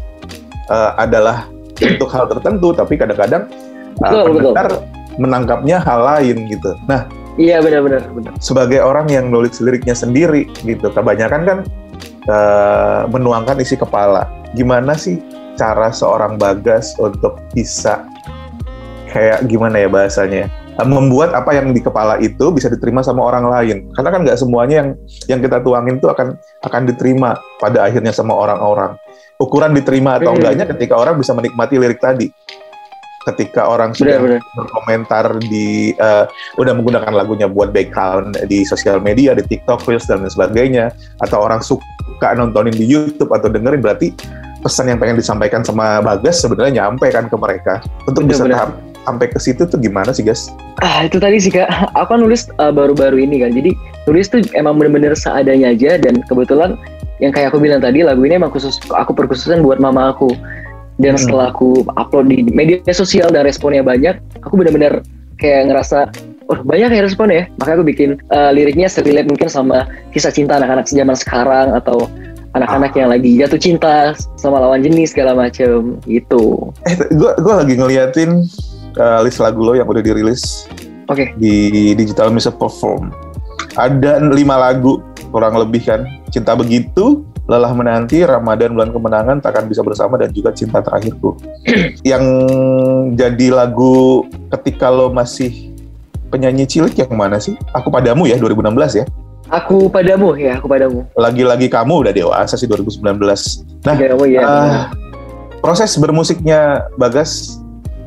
eh, 0.71 0.91
adalah 0.95 1.51
untuk 1.75 2.07
hal 2.07 2.25
tertentu, 2.31 2.71
tapi 2.71 2.95
kadang-kadang 2.95 3.51
eh, 3.99 4.11
Betul, 4.15 4.31
betul. 4.39 4.53
Menangkapnya 5.15 5.79
hal 5.79 5.99
lain 6.03 6.47
gitu. 6.47 6.75
Nah, 6.85 7.07
Iya 7.35 7.63
benar-benar. 7.63 8.11
benar. 8.11 8.31
sebagai 8.37 8.79
orang 8.79 9.07
yang 9.07 9.31
nulis 9.31 9.57
liriknya 9.57 9.95
sendiri 9.95 10.51
gitu, 10.61 10.91
kebanyakan 10.91 11.41
kan 11.43 11.57
eh, 12.27 13.01
menuangkan 13.07 13.57
isi 13.57 13.75
kepala. 13.75 14.27
Gimana 14.51 14.93
sih 14.93 15.17
cara 15.55 15.89
seorang 15.89 16.35
Bagas 16.35 16.93
untuk 16.97 17.39
bisa 17.51 18.03
kayak 19.07 19.47
gimana 19.47 19.79
ya 19.79 19.87
bahasanya? 19.87 20.47
eh, 20.71 20.87
membuat 20.87 21.35
apa 21.35 21.51
yang 21.51 21.75
di 21.75 21.79
kepala 21.79 22.15
itu 22.17 22.47
bisa 22.49 22.71
diterima 22.71 23.03
sama 23.03 23.19
orang 23.21 23.43
lain 23.43 23.91
karena 23.91 24.09
kan 24.09 24.19
nggak 24.23 24.39
semuanya 24.39 24.75
yang 24.79 24.89
yang 25.27 25.39
kita 25.43 25.59
tuangin 25.59 25.99
itu 25.99 26.07
akan 26.07 26.39
akan 26.63 26.81
diterima 26.87 27.35
pada 27.59 27.83
akhirnya 27.83 28.15
sama 28.15 28.31
orang-orang 28.31 28.95
ukuran 29.35 29.75
diterima 29.75 30.15
atau 30.15 30.31
Hmm. 30.31 30.39
enggaknya 30.39 30.65
ketika 30.71 30.95
orang 30.95 31.19
bisa 31.19 31.35
menikmati 31.35 31.75
lirik 31.75 31.99
tadi 31.99 32.31
ketika 33.29 33.69
orang 33.69 33.93
sudah 33.93 34.17
Benar-benar. 34.17 34.41
berkomentar 34.57 35.25
di 35.45 35.93
eh, 35.93 36.25
udah 36.57 36.73
menggunakan 36.73 37.13
lagunya 37.13 37.45
buat 37.45 37.69
background 37.69 38.37
di 38.49 38.65
sosial 38.65 38.97
media 38.97 39.37
di 39.37 39.45
TikTok, 39.45 39.85
Reels 39.85 40.09
dan 40.09 40.25
lain 40.25 40.33
sebagainya 40.33 40.89
atau 41.21 41.41
orang 41.41 41.61
suka 41.61 42.33
nontonin 42.33 42.73
di 42.73 42.85
YouTube 42.85 43.29
atau 43.29 43.49
dengerin 43.49 43.81
berarti 43.81 44.13
pesan 44.61 44.93
yang 44.93 45.01
pengen 45.01 45.17
disampaikan 45.17 45.65
sama 45.65 46.01
Bagas 46.05 46.41
sebenarnya 46.41 46.85
nyampe 46.85 47.09
kan 47.09 47.25
ke 47.25 47.37
mereka 47.37 47.81
untuk 48.05 48.29
bisa 48.29 48.45
Benar-benar. 48.45 48.77
tahap 48.77 48.91
sampai 49.01 49.27
ke 49.33 49.39
situ 49.41 49.65
tuh 49.65 49.81
gimana 49.81 50.13
sih 50.13 50.21
guys? 50.21 50.53
Ah 50.85 51.05
itu 51.09 51.17
tadi 51.17 51.41
sih 51.41 51.49
kak, 51.49 51.65
aku 51.97 52.13
kan 52.13 52.21
nulis 52.21 52.45
uh, 52.61 52.69
baru-baru 52.69 53.25
ini 53.25 53.41
kan, 53.41 53.49
jadi 53.57 53.73
nulis 54.05 54.29
tuh 54.29 54.45
emang 54.53 54.77
bener-bener 54.77 55.17
seadanya 55.17 55.73
aja 55.73 55.97
dan 55.97 56.21
kebetulan 56.29 56.77
yang 57.21 57.33
kayak 57.33 57.53
aku 57.53 57.61
bilang 57.61 57.81
tadi 57.81 58.01
lagu 58.01 58.21
ini 58.25 58.37
emang 58.37 58.49
khusus 58.49 58.81
aku 58.93 59.13
perkhususan 59.13 59.61
buat 59.61 59.77
mama 59.77 60.13
aku 60.13 60.33
dan 61.01 61.17
Hmm. 61.17 61.23
setelah 61.25 61.49
aku 61.49 61.83
upload 61.97 62.29
di 62.29 62.45
media 62.53 62.79
sosial 62.93 63.33
dan 63.33 63.43
responnya 63.43 63.81
banyak, 63.81 64.21
aku 64.45 64.53
bener-bener 64.55 65.01
kayak 65.41 65.73
ngerasa 65.73 66.13
oh 66.53 66.59
banyak 66.61 66.93
ya 66.93 67.01
respon 67.01 67.33
ya, 67.33 67.49
makanya 67.57 67.75
aku 67.81 67.85
bikin 67.87 68.09
uh, 68.29 68.53
liriknya 68.53 68.85
serelate 68.85 69.25
mungkin 69.25 69.49
sama 69.49 69.89
kisah 70.13 70.29
cinta 70.29 70.61
anak-anak 70.61 70.85
zaman 70.85 71.17
sekarang 71.17 71.73
atau 71.73 72.05
anak-anak 72.51 72.91
yang 72.99 73.09
lagi 73.09 73.39
jatuh 73.39 73.55
cinta 73.55 74.11
sama 74.35 74.59
lawan 74.59 74.83
jenis 74.83 75.15
segala 75.15 75.31
macem 75.33 75.97
gitu. 76.03 76.75
Eh, 76.83 76.95
gue 77.15 77.31
gue 77.39 77.53
lagi 77.55 77.73
ngeliatin 77.79 78.43
uh, 78.99 79.19
list 79.23 79.39
lagu 79.39 79.63
lo 79.63 79.71
yang 79.71 79.87
udah 79.87 80.03
dirilis 80.03 80.67
Oke. 81.07 81.31
di 81.39 81.95
Digital 81.95 82.27
Music 82.27 82.51
Platform. 82.59 83.09
Ada 83.79 84.19
lima 84.19 84.59
lagu 84.59 84.99
kurang 85.31 85.55
lebih 85.55 85.87
kan. 85.87 86.03
Cinta 86.27 86.51
Begitu, 86.59 87.23
Lelah 87.51 87.75
Menanti, 87.75 88.23
Ramadan 88.23 88.71
Bulan 88.71 88.95
Kemenangan, 88.95 89.43
Takkan 89.43 89.67
Bisa 89.67 89.83
Bersama, 89.83 90.15
dan 90.15 90.31
juga 90.31 90.55
Cinta 90.55 90.79
Terakhirku. 90.79 91.35
yang 92.07 92.23
jadi 93.19 93.51
lagu 93.51 94.23
ketika 94.55 94.87
lo 94.87 95.11
masih 95.11 95.75
penyanyi 96.31 96.63
cilik 96.63 96.95
yang 96.95 97.11
mana 97.11 97.43
sih? 97.43 97.59
Aku 97.75 97.91
Padamu 97.91 98.23
ya, 98.23 98.39
2016 98.39 99.03
ya. 99.03 99.05
Aku 99.51 99.91
padamu 99.91 100.31
ya, 100.39 100.63
aku 100.63 100.71
padamu. 100.71 101.03
Lagi-lagi 101.11 101.67
kamu 101.67 102.07
udah 102.07 102.13
dewasa 102.15 102.55
sih 102.55 102.71
2019. 102.71 103.03
Nah, 103.83 103.99
Padamu 103.99 104.23
ya. 104.23 104.41
Ah, 104.47 104.81
proses 105.59 105.91
bermusiknya 105.99 106.87
Bagas 106.95 107.59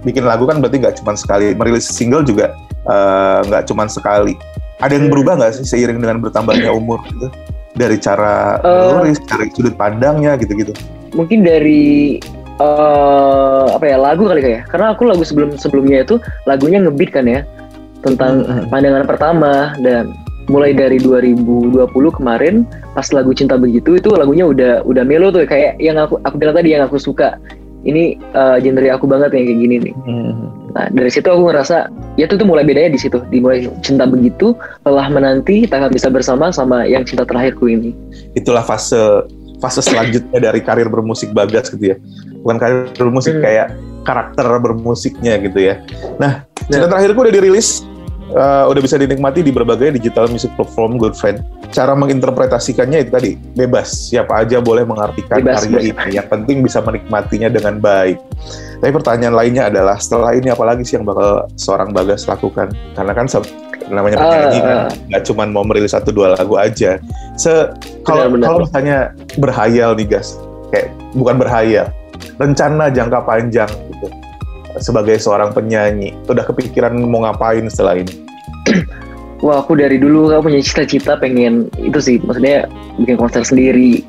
bikin 0.04 0.24
lagu 0.24 0.48
kan 0.48 0.60
berarti 0.60 0.80
nggak 0.80 1.00
cuma 1.00 1.16
sekali 1.16 1.56
merilis 1.56 1.88
single 1.88 2.24
juga 2.24 2.52
eh, 2.88 3.38
nggak 3.44 3.64
cuma 3.68 3.88
sekali 3.88 4.36
ada 4.80 4.92
yang 4.92 5.08
Hmm. 5.08 5.12
berubah 5.16 5.40
nggak 5.40 5.52
sih 5.56 5.64
seiring 5.64 5.96
dengan 5.96 6.20
bertambahnya 6.20 6.68
umur 6.80 7.00
gitu 7.08 7.32
dari 7.74 7.96
cara 7.98 8.58
Eh. 8.62 8.90
menulis 8.94 9.18
dari 9.26 9.50
sudut 9.50 9.74
pandangnya 9.74 10.38
gitu-gitu. 10.38 10.70
mungkin 11.12 11.42
dari 11.42 12.18
eh 12.54 13.64
apa 13.70 13.84
ya 13.86 13.98
lagu 13.98 14.26
kali 14.26 14.40
kayak. 14.40 14.66
Karena 14.66 14.94
aku 14.94 15.06
lagu 15.06 15.22
sebelum 15.22 15.54
sebelumnya 15.54 16.02
itu 16.02 16.18
lagunya 16.44 16.78
ngebeat 16.78 17.10
kan 17.10 17.26
ya 17.26 17.42
tentang 18.00 18.42
Hmm. 18.42 18.66
pandangan 18.70 19.04
pertama. 19.06 19.74
Dan 19.78 20.14
mulai 20.46 20.70
dari 20.70 20.98
2020 20.98 21.86
kemarin 22.10 22.62
pas 22.92 23.08
lagu 23.10 23.32
cinta 23.32 23.56
begitu 23.56 23.96
itu 23.96 24.10
lagunya 24.10 24.44
udah 24.44 24.82
udah 24.82 25.02
melo 25.02 25.30
tuh. 25.30 25.46
Kayak 25.46 25.78
yang 25.78 25.98
aku 25.98 26.18
aku 26.22 26.34
bilang 26.34 26.54
tadi 26.54 26.74
yang 26.74 26.86
aku 26.86 26.98
suka. 26.98 27.38
Ini 27.84 28.16
eh, 28.18 28.56
genre 28.58 28.88
aku 28.90 29.06
banget 29.06 29.34
yang 29.34 29.44
kayak 29.44 29.60
gini 29.60 29.74
nih 29.80 29.94
nah 30.74 30.90
dari 30.90 31.06
situ 31.06 31.30
aku 31.30 31.46
ngerasa 31.54 31.86
ya 32.18 32.26
itu 32.26 32.34
tuh 32.34 32.46
mulai 32.46 32.66
bedanya 32.66 32.90
di 32.90 33.00
situ. 33.00 33.22
Dimulai 33.30 33.70
cinta 33.80 34.04
begitu 34.10 34.58
lelah 34.82 35.06
menanti 35.06 35.70
takkan 35.70 35.94
bisa 35.94 36.10
bersama 36.10 36.50
sama 36.50 36.82
yang 36.82 37.06
cinta 37.06 37.22
terakhirku 37.22 37.70
ini. 37.70 37.94
Itulah 38.34 38.66
fase 38.66 38.98
fase 39.62 39.80
selanjutnya 39.80 40.50
dari 40.50 40.60
karir 40.60 40.90
bermusik 40.90 41.30
Bagas 41.30 41.70
gitu 41.70 41.94
ya. 41.94 41.96
Bukan 42.42 42.58
karir 42.58 42.90
bermusik 42.98 43.38
Hmm. 43.38 43.44
kayak 43.46 43.66
karakter 44.04 44.46
bermusiknya 44.60 45.38
gitu 45.40 45.58
ya. 45.62 45.78
Nah 46.18 46.42
cinta 46.68 46.90
Nah. 46.90 46.98
terakhirku 46.98 47.22
udah 47.22 47.34
dirilis 47.38 47.86
eh, 48.32 48.64
udah 48.64 48.80
bisa 48.80 48.96
dinikmati 48.96 49.44
di 49.44 49.52
berbagai 49.52 49.92
digital 50.00 50.30
music 50.32 50.52
platform 50.56 50.96
good 50.96 51.12
friend. 51.12 51.44
Cara 51.74 51.92
menginterpretasikannya 51.98 53.04
itu 53.04 53.10
tadi 53.10 53.30
bebas. 53.58 53.90
Siapa 54.08 54.46
aja 54.46 54.62
boleh 54.62 54.86
mengartikan 54.86 55.42
Bebas, 55.42 55.66
karya 55.66 55.92
bebas. 55.92 56.06
ini 56.06 56.12
yang 56.16 56.28
penting 56.30 56.56
bisa 56.62 56.78
menikmatinya 56.80 57.48
dengan 57.50 57.82
baik. 57.82 58.16
Tapi 58.80 58.90
pertanyaan 58.94 59.34
lainnya 59.34 59.68
adalah 59.68 59.96
setelah 59.98 60.32
ini 60.36 60.48
apalagi 60.52 60.86
sih 60.86 60.96
yang 61.00 61.04
bakal 61.08 61.48
seorang 61.58 61.90
Bagas 61.90 62.24
lakukan? 62.30 62.70
Karena 62.94 63.12
kan 63.12 63.26
namanya 63.92 64.16
penyanyi 64.16 64.58
Ah, 64.60 64.64
kan 64.64 64.76
ah. 64.76 64.88
nggak 65.12 65.22
cuman 65.28 65.48
mau 65.52 65.64
merilis 65.66 65.92
satu 65.92 66.08
dua 66.08 66.32
lagu 66.36 66.56
aja. 66.56 66.96
Se 67.36 67.52
kalau 68.06 68.32
kalau 68.40 68.64
misalnya 68.64 69.12
berhayal 69.36 69.92
nih 69.92 70.08
gas 70.08 70.40
kayak 70.72 70.88
bukan 71.14 71.36
berhayal 71.38 71.86
rencana 72.40 72.90
jangka 72.90 73.20
panjang 73.22 73.70
gitu 73.92 74.08
sebagai 74.78 75.16
seorang 75.18 75.54
penyanyi 75.54 76.14
udah 76.26 76.44
kepikiran 76.46 76.94
mau 77.06 77.22
ngapain 77.26 77.66
setelah 77.70 78.00
ini 78.00 78.14
Wah 79.44 79.60
aku 79.60 79.76
dari 79.76 80.00
dulu 80.00 80.32
aku 80.32 80.48
punya 80.48 80.64
cita-cita 80.64 81.20
pengen 81.20 81.68
itu 81.76 82.00
sih 82.00 82.16
maksudnya 82.24 82.64
bikin 82.96 83.20
konser 83.20 83.44
sendiri 83.44 84.00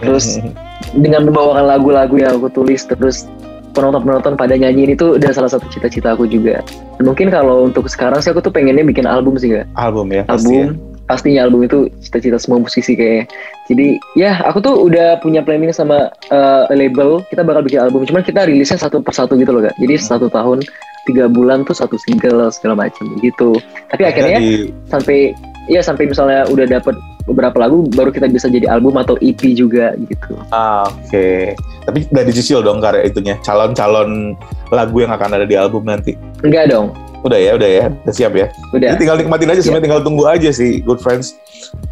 terus 0.00 0.40
dengan 1.04 1.28
membawakan 1.28 1.68
lagu-lagu 1.68 2.16
yang 2.16 2.40
aku 2.40 2.48
tulis 2.48 2.88
terus 2.88 3.28
penonton-penonton 3.76 4.34
pada 4.34 4.58
nyanyiin 4.58 4.96
itu 4.96 5.20
udah 5.20 5.30
salah 5.30 5.50
satu 5.50 5.68
cita-cita 5.70 6.16
aku 6.16 6.26
juga. 6.26 6.64
Mungkin 6.98 7.30
kalau 7.30 7.68
untuk 7.70 7.86
sekarang 7.86 8.18
sih 8.18 8.34
aku 8.34 8.42
tuh 8.42 8.50
pengennya 8.50 8.82
bikin 8.82 9.06
album 9.06 9.38
sih 9.38 9.54
kak. 9.54 9.70
album 9.78 10.10
ya 10.10 10.26
pasti 10.26 10.50
Album 10.50 10.74
ya. 10.74 10.87
Pastinya 11.08 11.48
album 11.48 11.64
itu 11.64 11.88
cita-cita 12.04 12.36
semua 12.36 12.60
musisi 12.60 12.92
kayak. 12.92 13.32
Jadi 13.66 13.96
ya 14.14 14.44
aku 14.44 14.60
tuh 14.60 14.76
udah 14.76 15.18
punya 15.24 15.40
planning 15.40 15.72
sama 15.72 16.12
uh, 16.28 16.68
label 16.70 17.24
kita 17.32 17.42
bakal 17.42 17.64
bikin 17.64 17.80
album. 17.80 18.04
Cuman 18.04 18.22
kita 18.22 18.44
rilisnya 18.44 18.76
satu 18.76 19.00
persatu 19.00 19.34
gitu 19.40 19.50
loh 19.50 19.64
kak. 19.64 19.74
Jadi 19.80 19.94
satu 19.96 20.28
tahun 20.28 20.62
tiga 21.08 21.24
bulan 21.26 21.64
tuh 21.64 21.72
satu 21.72 21.96
single 21.96 22.52
segala 22.52 22.86
macam 22.86 23.08
gitu. 23.24 23.56
Tapi 23.88 24.02
akhirnya 24.04 24.38
di- 24.38 24.68
sampai 24.92 25.32
ya 25.72 25.80
sampai 25.80 26.04
misalnya 26.06 26.44
udah 26.52 26.68
dapet 26.68 26.94
beberapa 27.28 27.60
lagu 27.60 27.84
baru 27.92 28.08
kita 28.08 28.26
bisa 28.26 28.48
jadi 28.48 28.64
album 28.72 28.96
atau 28.96 29.20
EP 29.20 29.38
juga 29.52 29.92
gitu. 30.00 30.32
ah, 30.48 30.88
oke 30.88 31.52
tapi 31.84 32.08
udah 32.08 32.24
dicicil 32.24 32.64
dong 32.64 32.80
karya 32.80 33.04
itunya 33.04 33.36
calon-calon 33.44 34.32
lagu 34.72 34.96
yang 34.98 35.12
akan 35.12 35.36
ada 35.36 35.44
di 35.44 35.54
album 35.54 35.84
nanti 35.84 36.16
Enggak 36.40 36.72
dong, 36.72 36.96
udah 37.22 37.36
ya 37.36 37.52
udah 37.54 37.68
ya 37.68 37.84
udah 37.92 38.14
siap 38.14 38.32
ya 38.32 38.46
udah. 38.72 38.94
Jadi 38.94 39.00
tinggal 39.04 39.16
nikmatin 39.20 39.50
aja 39.52 39.60
sebenarnya 39.60 39.84
tinggal 39.90 40.02
tunggu 40.06 40.24
aja 40.24 40.50
sih 40.54 40.80
good 40.86 41.02
friends. 41.02 41.34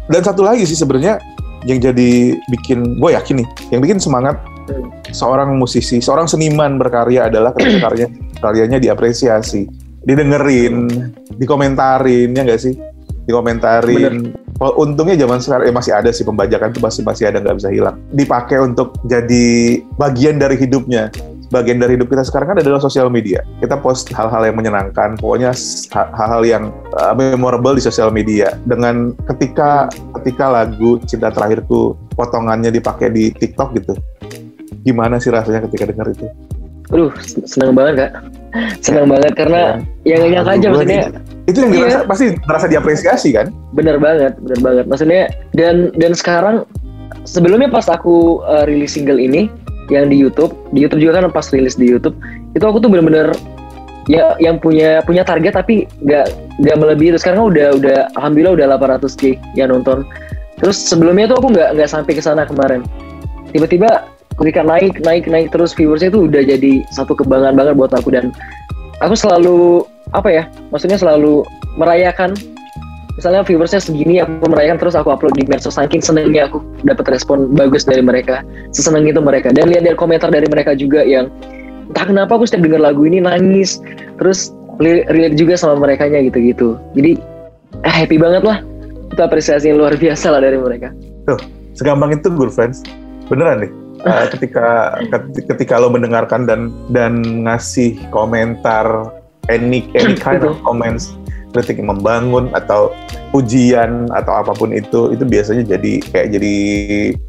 Dan 0.07 0.23
satu 0.23 0.39
lagi 0.41 0.63
sih 0.63 0.77
sebenarnya 0.77 1.19
yang 1.67 1.83
jadi 1.83 2.37
bikin 2.47 2.95
gue 2.95 3.11
yakin 3.11 3.43
nih, 3.43 3.47
yang 3.75 3.81
bikin 3.83 3.99
semangat 3.99 4.39
Hmm. 4.67 4.91
seorang 5.15 5.55
musisi, 5.55 6.03
seorang 6.03 6.27
seniman 6.27 6.75
berkarya 6.75 7.31
adalah 7.31 7.55
ketika 7.55 7.79
karya 7.87 8.07
karyanya 8.43 8.83
diapresiasi, 8.83 9.63
didengerin, 10.03 10.91
dikomentarin 11.39 12.35
ya 12.35 12.43
nggak 12.43 12.59
sih? 12.59 12.75
Dikomentarin. 13.23 14.35
Kalau 14.57 14.73
untungnya 14.81 15.15
zaman 15.21 15.37
sekarang 15.37 15.65
ya 15.69 15.73
masih 15.73 15.93
ada 15.93 16.09
sih 16.09 16.25
pembajakan 16.25 16.73
itu 16.73 16.81
masih 16.81 17.01
masih 17.05 17.29
ada 17.29 17.37
nggak 17.37 17.57
bisa 17.61 17.69
hilang. 17.69 17.95
Dipakai 18.09 18.57
untuk 18.57 18.97
jadi 19.05 19.79
bagian 20.01 20.41
dari 20.41 20.57
hidupnya 20.57 21.13
bagian 21.51 21.79
dari 21.79 21.95
hidup 21.95 22.11
kita 22.11 22.23
sekarang 22.27 22.55
kan 22.55 22.57
adalah 22.59 22.79
sosial 22.83 23.07
media. 23.07 23.43
Kita 23.63 23.79
post 23.79 24.11
hal-hal 24.11 24.51
yang 24.51 24.57
menyenangkan, 24.59 25.15
pokoknya 25.19 25.55
hal-hal 25.91 26.41
yang 26.43 26.63
uh, 26.99 27.15
memorable 27.15 27.75
di 27.75 27.83
sosial 27.83 28.11
media. 28.11 28.55
Dengan 28.67 29.15
ketika 29.31 29.87
ketika 30.21 30.45
lagu 30.51 30.99
Cinta 31.07 31.31
Terakhirku 31.31 31.95
potongannya 32.15 32.71
dipakai 32.71 33.11
di 33.11 33.31
TikTok 33.31 33.69
gitu. 33.79 33.93
Gimana 34.83 35.19
sih 35.19 35.31
rasanya 35.31 35.63
ketika 35.67 35.87
dengar 35.87 36.11
itu? 36.11 36.27
Aduh, 36.95 37.11
seneng 37.43 37.75
banget 37.75 38.07
kak. 38.07 38.11
Seneng 38.79 39.11
banget 39.11 39.33
karena 39.35 39.61
yang 40.07 40.23
nggak 40.23 40.31
nyangka 40.31 40.51
aja 40.55 40.67
maksudnya 40.71 40.97
nih, 41.03 41.11
itu 41.47 41.57
yang 41.63 41.71
Iya. 41.71 41.79
dirasa 41.79 41.99
pasti 42.03 42.25
merasa 42.43 42.65
diapresiasi 42.67 43.29
kan? 43.31 43.47
bener 43.71 43.97
banget, 43.97 44.35
bener 44.43 44.59
banget. 44.59 44.85
Maksudnya 44.91 45.31
dan 45.55 45.95
dan 45.95 46.11
sekarang 46.11 46.67
sebelumnya 47.23 47.71
pas 47.71 47.87
aku 47.87 48.43
uh, 48.43 48.67
rilis 48.67 48.99
single 48.99 49.17
ini 49.17 49.47
yang 49.87 50.11
di 50.11 50.19
YouTube, 50.19 50.51
di 50.75 50.83
YouTube 50.83 51.07
juga 51.07 51.23
kan 51.23 51.31
pas 51.31 51.47
rilis 51.55 51.79
di 51.79 51.87
YouTube 51.87 52.19
itu 52.51 52.63
aku 52.67 52.83
tuh 52.83 52.91
bener-bener 52.91 53.31
ya 54.07 54.35
yang 54.39 54.57
punya 54.57 55.03
punya 55.03 55.23
target 55.23 55.55
tapi 55.55 55.87
nggak 56.03 56.31
nggak 56.63 56.75
melebihi 56.79 57.15
itu 57.15 57.19
sekarang 57.19 57.51
udah 57.51 57.75
udah 57.75 57.97
alhamdulillah 58.15 58.55
udah 58.55 58.65
800k 58.79 59.35
yang 59.53 59.69
nonton 59.69 60.07
terus 60.63 60.79
sebelumnya 60.79 61.27
tuh 61.29 61.37
aku 61.43 61.47
nggak 61.53 61.75
nggak 61.75 61.89
sampai 61.91 62.15
ke 62.15 62.23
sana 62.23 62.47
kemarin 62.47 62.87
tiba-tiba 63.51 64.07
ketika 64.39 64.63
naik 64.63 65.03
naik 65.03 65.27
naik 65.27 65.51
terus 65.51 65.75
viewersnya 65.75 66.07
itu 66.07 66.23
udah 66.23 66.39
jadi 66.39 66.87
satu 66.95 67.19
kebanggaan 67.19 67.59
banget 67.59 67.75
buat 67.75 67.91
aku 67.93 68.15
dan 68.15 68.31
aku 69.03 69.13
selalu 69.13 69.83
apa 70.15 70.29
ya 70.31 70.43
maksudnya 70.71 70.99
selalu 70.99 71.43
merayakan. 71.75 72.35
Misalnya 73.17 73.41
viewersnya 73.41 73.81
segini 73.81 74.21
aku 74.21 74.45
merayakan 74.45 74.77
terus 74.77 74.93
aku 74.93 75.09
upload 75.09 75.33
di 75.33 75.49
medsos. 75.49 75.73
Saking 75.73 76.05
senengnya 76.05 76.45
aku 76.45 76.61
dapat 76.85 77.17
respon 77.17 77.49
bagus 77.57 77.81
dari 77.81 78.05
mereka 78.05 78.45
seseneng 78.69 79.09
itu 79.09 79.17
mereka. 79.17 79.49
Dan 79.49 79.73
lihat 79.73 79.89
dari 79.89 79.97
komentar 79.97 80.29
dari 80.29 80.45
mereka 80.45 80.77
juga 80.77 81.01
yang 81.01 81.25
entah 81.89 82.05
kenapa 82.05 82.37
aku 82.37 82.45
setiap 82.45 82.69
denger 82.69 82.77
lagu 82.77 83.09
ini 83.09 83.17
nangis. 83.17 83.81
Terus 84.21 84.53
relate 84.77 85.33
juga 85.33 85.57
sama 85.57 85.81
mereka 85.81 86.05
gitu-gitu. 86.05 86.77
Jadi 86.93 87.17
eh, 87.81 87.93
happy 88.05 88.21
banget 88.21 88.45
lah. 88.45 88.61
Itu 89.09 89.21
apresiasi 89.25 89.73
yang 89.73 89.81
luar 89.81 89.97
biasa 89.97 90.37
lah 90.37 90.41
dari 90.45 90.61
mereka. 90.61 90.93
Segampang 91.73 92.13
itu 92.13 92.29
good 92.29 92.53
friends. 92.53 92.85
Beneran 93.33 93.65
nih. 93.65 93.71
Uh, 94.05 94.29
ketika 94.37 94.93
keti- 95.09 95.45
ketika 95.49 95.81
lo 95.81 95.89
mendengarkan 95.89 96.45
dan 96.45 96.69
dan 96.93 97.25
ngasih 97.49 97.97
komentar 98.13 98.85
any 99.47 99.87
any 99.95 100.15
kind 100.25 100.41
of 100.41 100.55
comments 100.61 101.13
kritik 101.51 101.79
yang 101.79 101.89
membangun 101.89 102.51
atau 102.53 102.91
pujian 103.31 104.05
atau 104.13 104.43
apa 104.43 104.51
pun 104.53 104.69
itu 104.71 105.09
itu 105.09 105.23
biasanya 105.23 105.63
jadi 105.65 105.93
kayak 106.11 106.27
jadi 106.35 106.55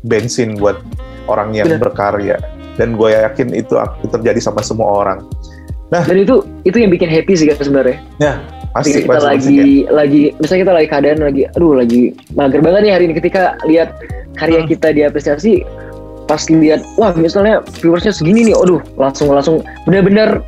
bensin 0.05 0.59
buat 0.59 0.79
orang 1.27 1.55
yang 1.55 1.71
Bener. 1.71 1.81
berkarya 1.89 2.37
dan 2.77 2.95
gue 2.95 3.11
yakin 3.11 3.51
itu 3.53 3.75
terjadi 4.11 4.39
sama 4.39 4.61
semua 4.61 5.03
orang 5.05 5.19
dan 5.89 6.05
itu 6.13 6.45
itu 6.63 6.77
yang 6.77 6.93
bikin 6.93 7.09
happy 7.09 7.33
sih 7.33 7.49
kan 7.49 7.57
sebenarnya 7.59 7.97
pasti 8.77 9.01
ketika 9.01 9.01
kita 9.01 9.15
pasti- 9.17 9.25
lagi 9.25 9.41
pasti 9.57 9.57
ya. 9.57 9.91
lagi 9.91 10.23
misalnya 10.37 10.61
kita 10.61 10.75
lagi 10.77 10.89
keadaan 10.89 11.19
lagi 11.25 11.43
aduh 11.49 11.73
lagi 11.75 12.03
mager 12.37 12.61
banget 12.61 12.81
nih 12.85 12.93
hari 12.93 13.05
ini 13.09 13.15
ketika 13.17 13.43
lihat 13.65 13.89
karya 14.37 14.61
Hmm. 14.63 14.69
kita 14.69 14.89
diapresiasi 14.93 15.65
pas 16.29 16.43
lihat 16.47 16.85
wah 17.01 17.17
misalnya 17.17 17.65
viewersnya 17.81 18.13
segini 18.13 18.53
nih 18.53 18.55
aduh 18.55 18.85
langsung 18.95 19.33
langsung 19.33 19.65
bener-bener 19.89 20.45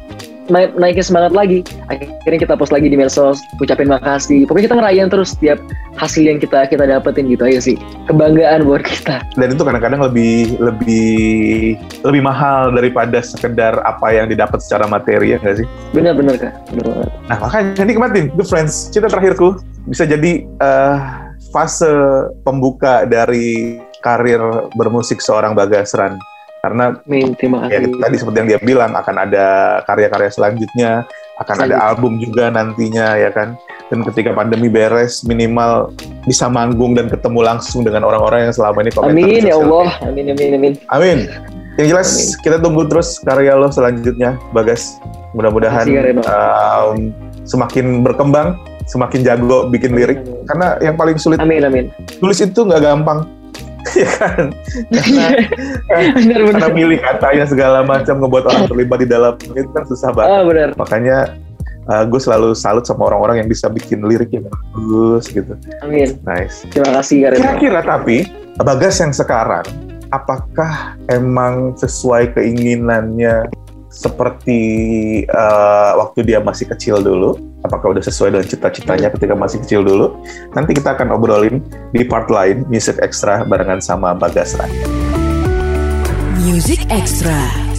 naik 0.50 0.76
naikin 0.76 1.04
semangat 1.06 1.32
lagi. 1.32 1.62
Akhirnya 1.88 2.40
kita 2.44 2.54
post 2.58 2.74
lagi 2.74 2.90
di 2.90 2.98
medsos 2.98 3.40
ucapin 3.62 3.88
makasih 3.88 4.44
pokoknya 4.44 4.66
kita 4.70 4.76
ngerayain 4.76 5.08
terus 5.08 5.32
setiap 5.32 5.58
hasil 5.96 6.26
yang 6.26 6.38
kita 6.42 6.66
kita 6.66 6.84
dapetin 6.84 7.30
gitu 7.30 7.46
aja 7.46 7.60
sih. 7.62 7.76
Kebanggaan 8.10 8.66
buat 8.66 8.82
kita. 8.82 9.22
Dan 9.38 9.48
itu 9.54 9.62
kadang-kadang 9.62 10.02
lebih 10.02 10.58
lebih 10.58 11.78
lebih 12.04 12.22
mahal 12.26 12.74
daripada 12.74 13.22
sekedar 13.22 13.78
apa 13.86 14.10
yang 14.10 14.26
didapat 14.28 14.58
secara 14.60 14.90
materi 14.90 15.32
ya 15.32 15.38
nggak 15.40 15.62
sih? 15.62 15.66
Bener-bener 15.94 16.36
kak. 16.36 16.52
Banget. 16.74 17.08
Nah 17.30 17.38
makanya 17.38 17.82
nikmatin. 17.86 18.26
Good 18.34 18.50
Friends 18.50 18.90
Cinta 18.90 19.08
terakhirku 19.08 19.62
bisa 19.86 20.04
jadi 20.04 20.44
eh, 20.44 20.96
fase 21.54 21.90
pembuka 22.44 23.06
dari 23.06 23.80
karir 24.00 24.40
bermusik 24.74 25.20
seorang 25.20 25.52
Bagas 25.52 25.92
Ran 25.92 26.16
karena 26.60 26.84
Min 27.08 27.32
terima 27.36 27.64
ya 27.72 27.80
kasih. 27.80 27.96
tadi 27.96 28.16
seperti 28.20 28.36
yang 28.44 28.48
dia 28.52 28.60
bilang 28.60 28.92
akan 28.92 29.16
ada 29.16 29.46
karya-karya 29.88 30.30
selanjutnya 30.30 31.08
akan 31.40 31.56
ada 31.64 31.76
album 31.80 32.20
juga 32.20 32.52
nantinya 32.52 33.16
ya 33.16 33.32
kan? 33.32 33.56
Dan 33.88 34.04
ketika 34.04 34.36
pandemi 34.36 34.68
beres 34.68 35.24
minimal 35.24 35.90
bisa 36.28 36.46
manggung 36.52 36.92
dan 36.92 37.08
ketemu 37.08 37.40
langsung 37.40 37.80
dengan 37.82 38.04
orang-orang 38.04 38.46
yang 38.48 38.54
selama 38.54 38.84
ini 38.84 38.92
komentar 38.92 39.16
amin 39.16 39.42
ya 39.48 39.56
Allah. 39.56 39.88
Amin 40.04 40.26
amin 40.30 40.50
amin. 40.60 40.72
Amin. 40.92 41.18
Yang 41.80 41.88
jelas 41.96 42.10
kita 42.44 42.60
tunggu 42.60 42.84
terus 42.92 43.16
karya 43.24 43.56
lo 43.56 43.72
selanjutnya, 43.72 44.36
Bagas. 44.52 45.00
Mudah-mudahan 45.32 45.88
um, 46.28 47.08
semakin 47.48 48.04
berkembang, 48.04 48.60
semakin 48.84 49.24
jago 49.24 49.72
bikin 49.72 49.96
lirik. 49.96 50.20
Karena 50.44 50.76
yang 50.84 51.00
paling 51.00 51.16
sulit 51.16 51.40
amin 51.40 51.64
amin. 51.64 51.84
tulis 52.20 52.36
itu 52.44 52.60
nggak 52.60 52.84
gampang, 52.84 53.24
ya 54.00 54.08
kan? 54.18 54.52
Karena, 54.92 55.26
bener 56.16 56.40
bener 56.46 56.60
karena 56.60 56.68
milih 56.72 56.98
katanya 57.00 57.44
segala 57.48 57.78
macam 57.82 58.20
ngebuat 58.20 58.44
orang 58.46 58.64
terlibat 58.68 58.98
di 59.02 59.08
dalam 59.08 59.34
itu 59.40 59.70
kan 59.72 59.84
susah 59.88 60.10
banget. 60.12 60.30
ah 60.30 60.42
bener 60.44 60.68
Makanya 60.76 61.18
uh, 61.88 62.04
gue 62.04 62.20
selalu 62.20 62.52
salut 62.54 62.84
sama 62.84 63.08
orang-orang 63.08 63.44
yang 63.44 63.48
bisa 63.48 63.66
bikin 63.72 64.04
lirik 64.04 64.30
yang 64.30 64.46
bagus 64.46 65.28
gitu. 65.32 65.56
amin 65.82 66.16
Nice. 66.24 66.68
terima 66.70 66.92
kasih 67.00 67.16
Kak 67.24 67.30
Reno. 67.34 67.40
Kira-kira 67.40 67.80
tapi 67.82 68.16
Bagas 68.60 69.00
yang 69.00 69.16
sekarang, 69.16 69.64
apakah 70.12 70.92
emang 71.08 71.72
sesuai 71.80 72.36
keinginannya 72.36 73.48
seperti 74.00 74.60
uh, 75.28 75.92
waktu 76.00 76.24
dia 76.24 76.40
masih 76.40 76.72
kecil 76.72 77.04
dulu? 77.04 77.36
Apakah 77.60 77.92
udah 77.92 78.00
sesuai 78.00 78.32
dengan 78.32 78.46
cita-citanya 78.48 79.12
ketika 79.12 79.36
masih 79.36 79.60
kecil 79.60 79.84
dulu? 79.84 80.24
Nanti 80.56 80.72
kita 80.72 80.96
akan 80.96 81.12
obrolin 81.12 81.60
di 81.92 82.08
part 82.08 82.32
lain 82.32 82.64
Music 82.72 82.96
Extra 83.04 83.44
barengan 83.44 83.84
sama 83.84 84.16
Bagas. 84.16 84.56
Music 86.40 86.80
Extra. 86.88 87.69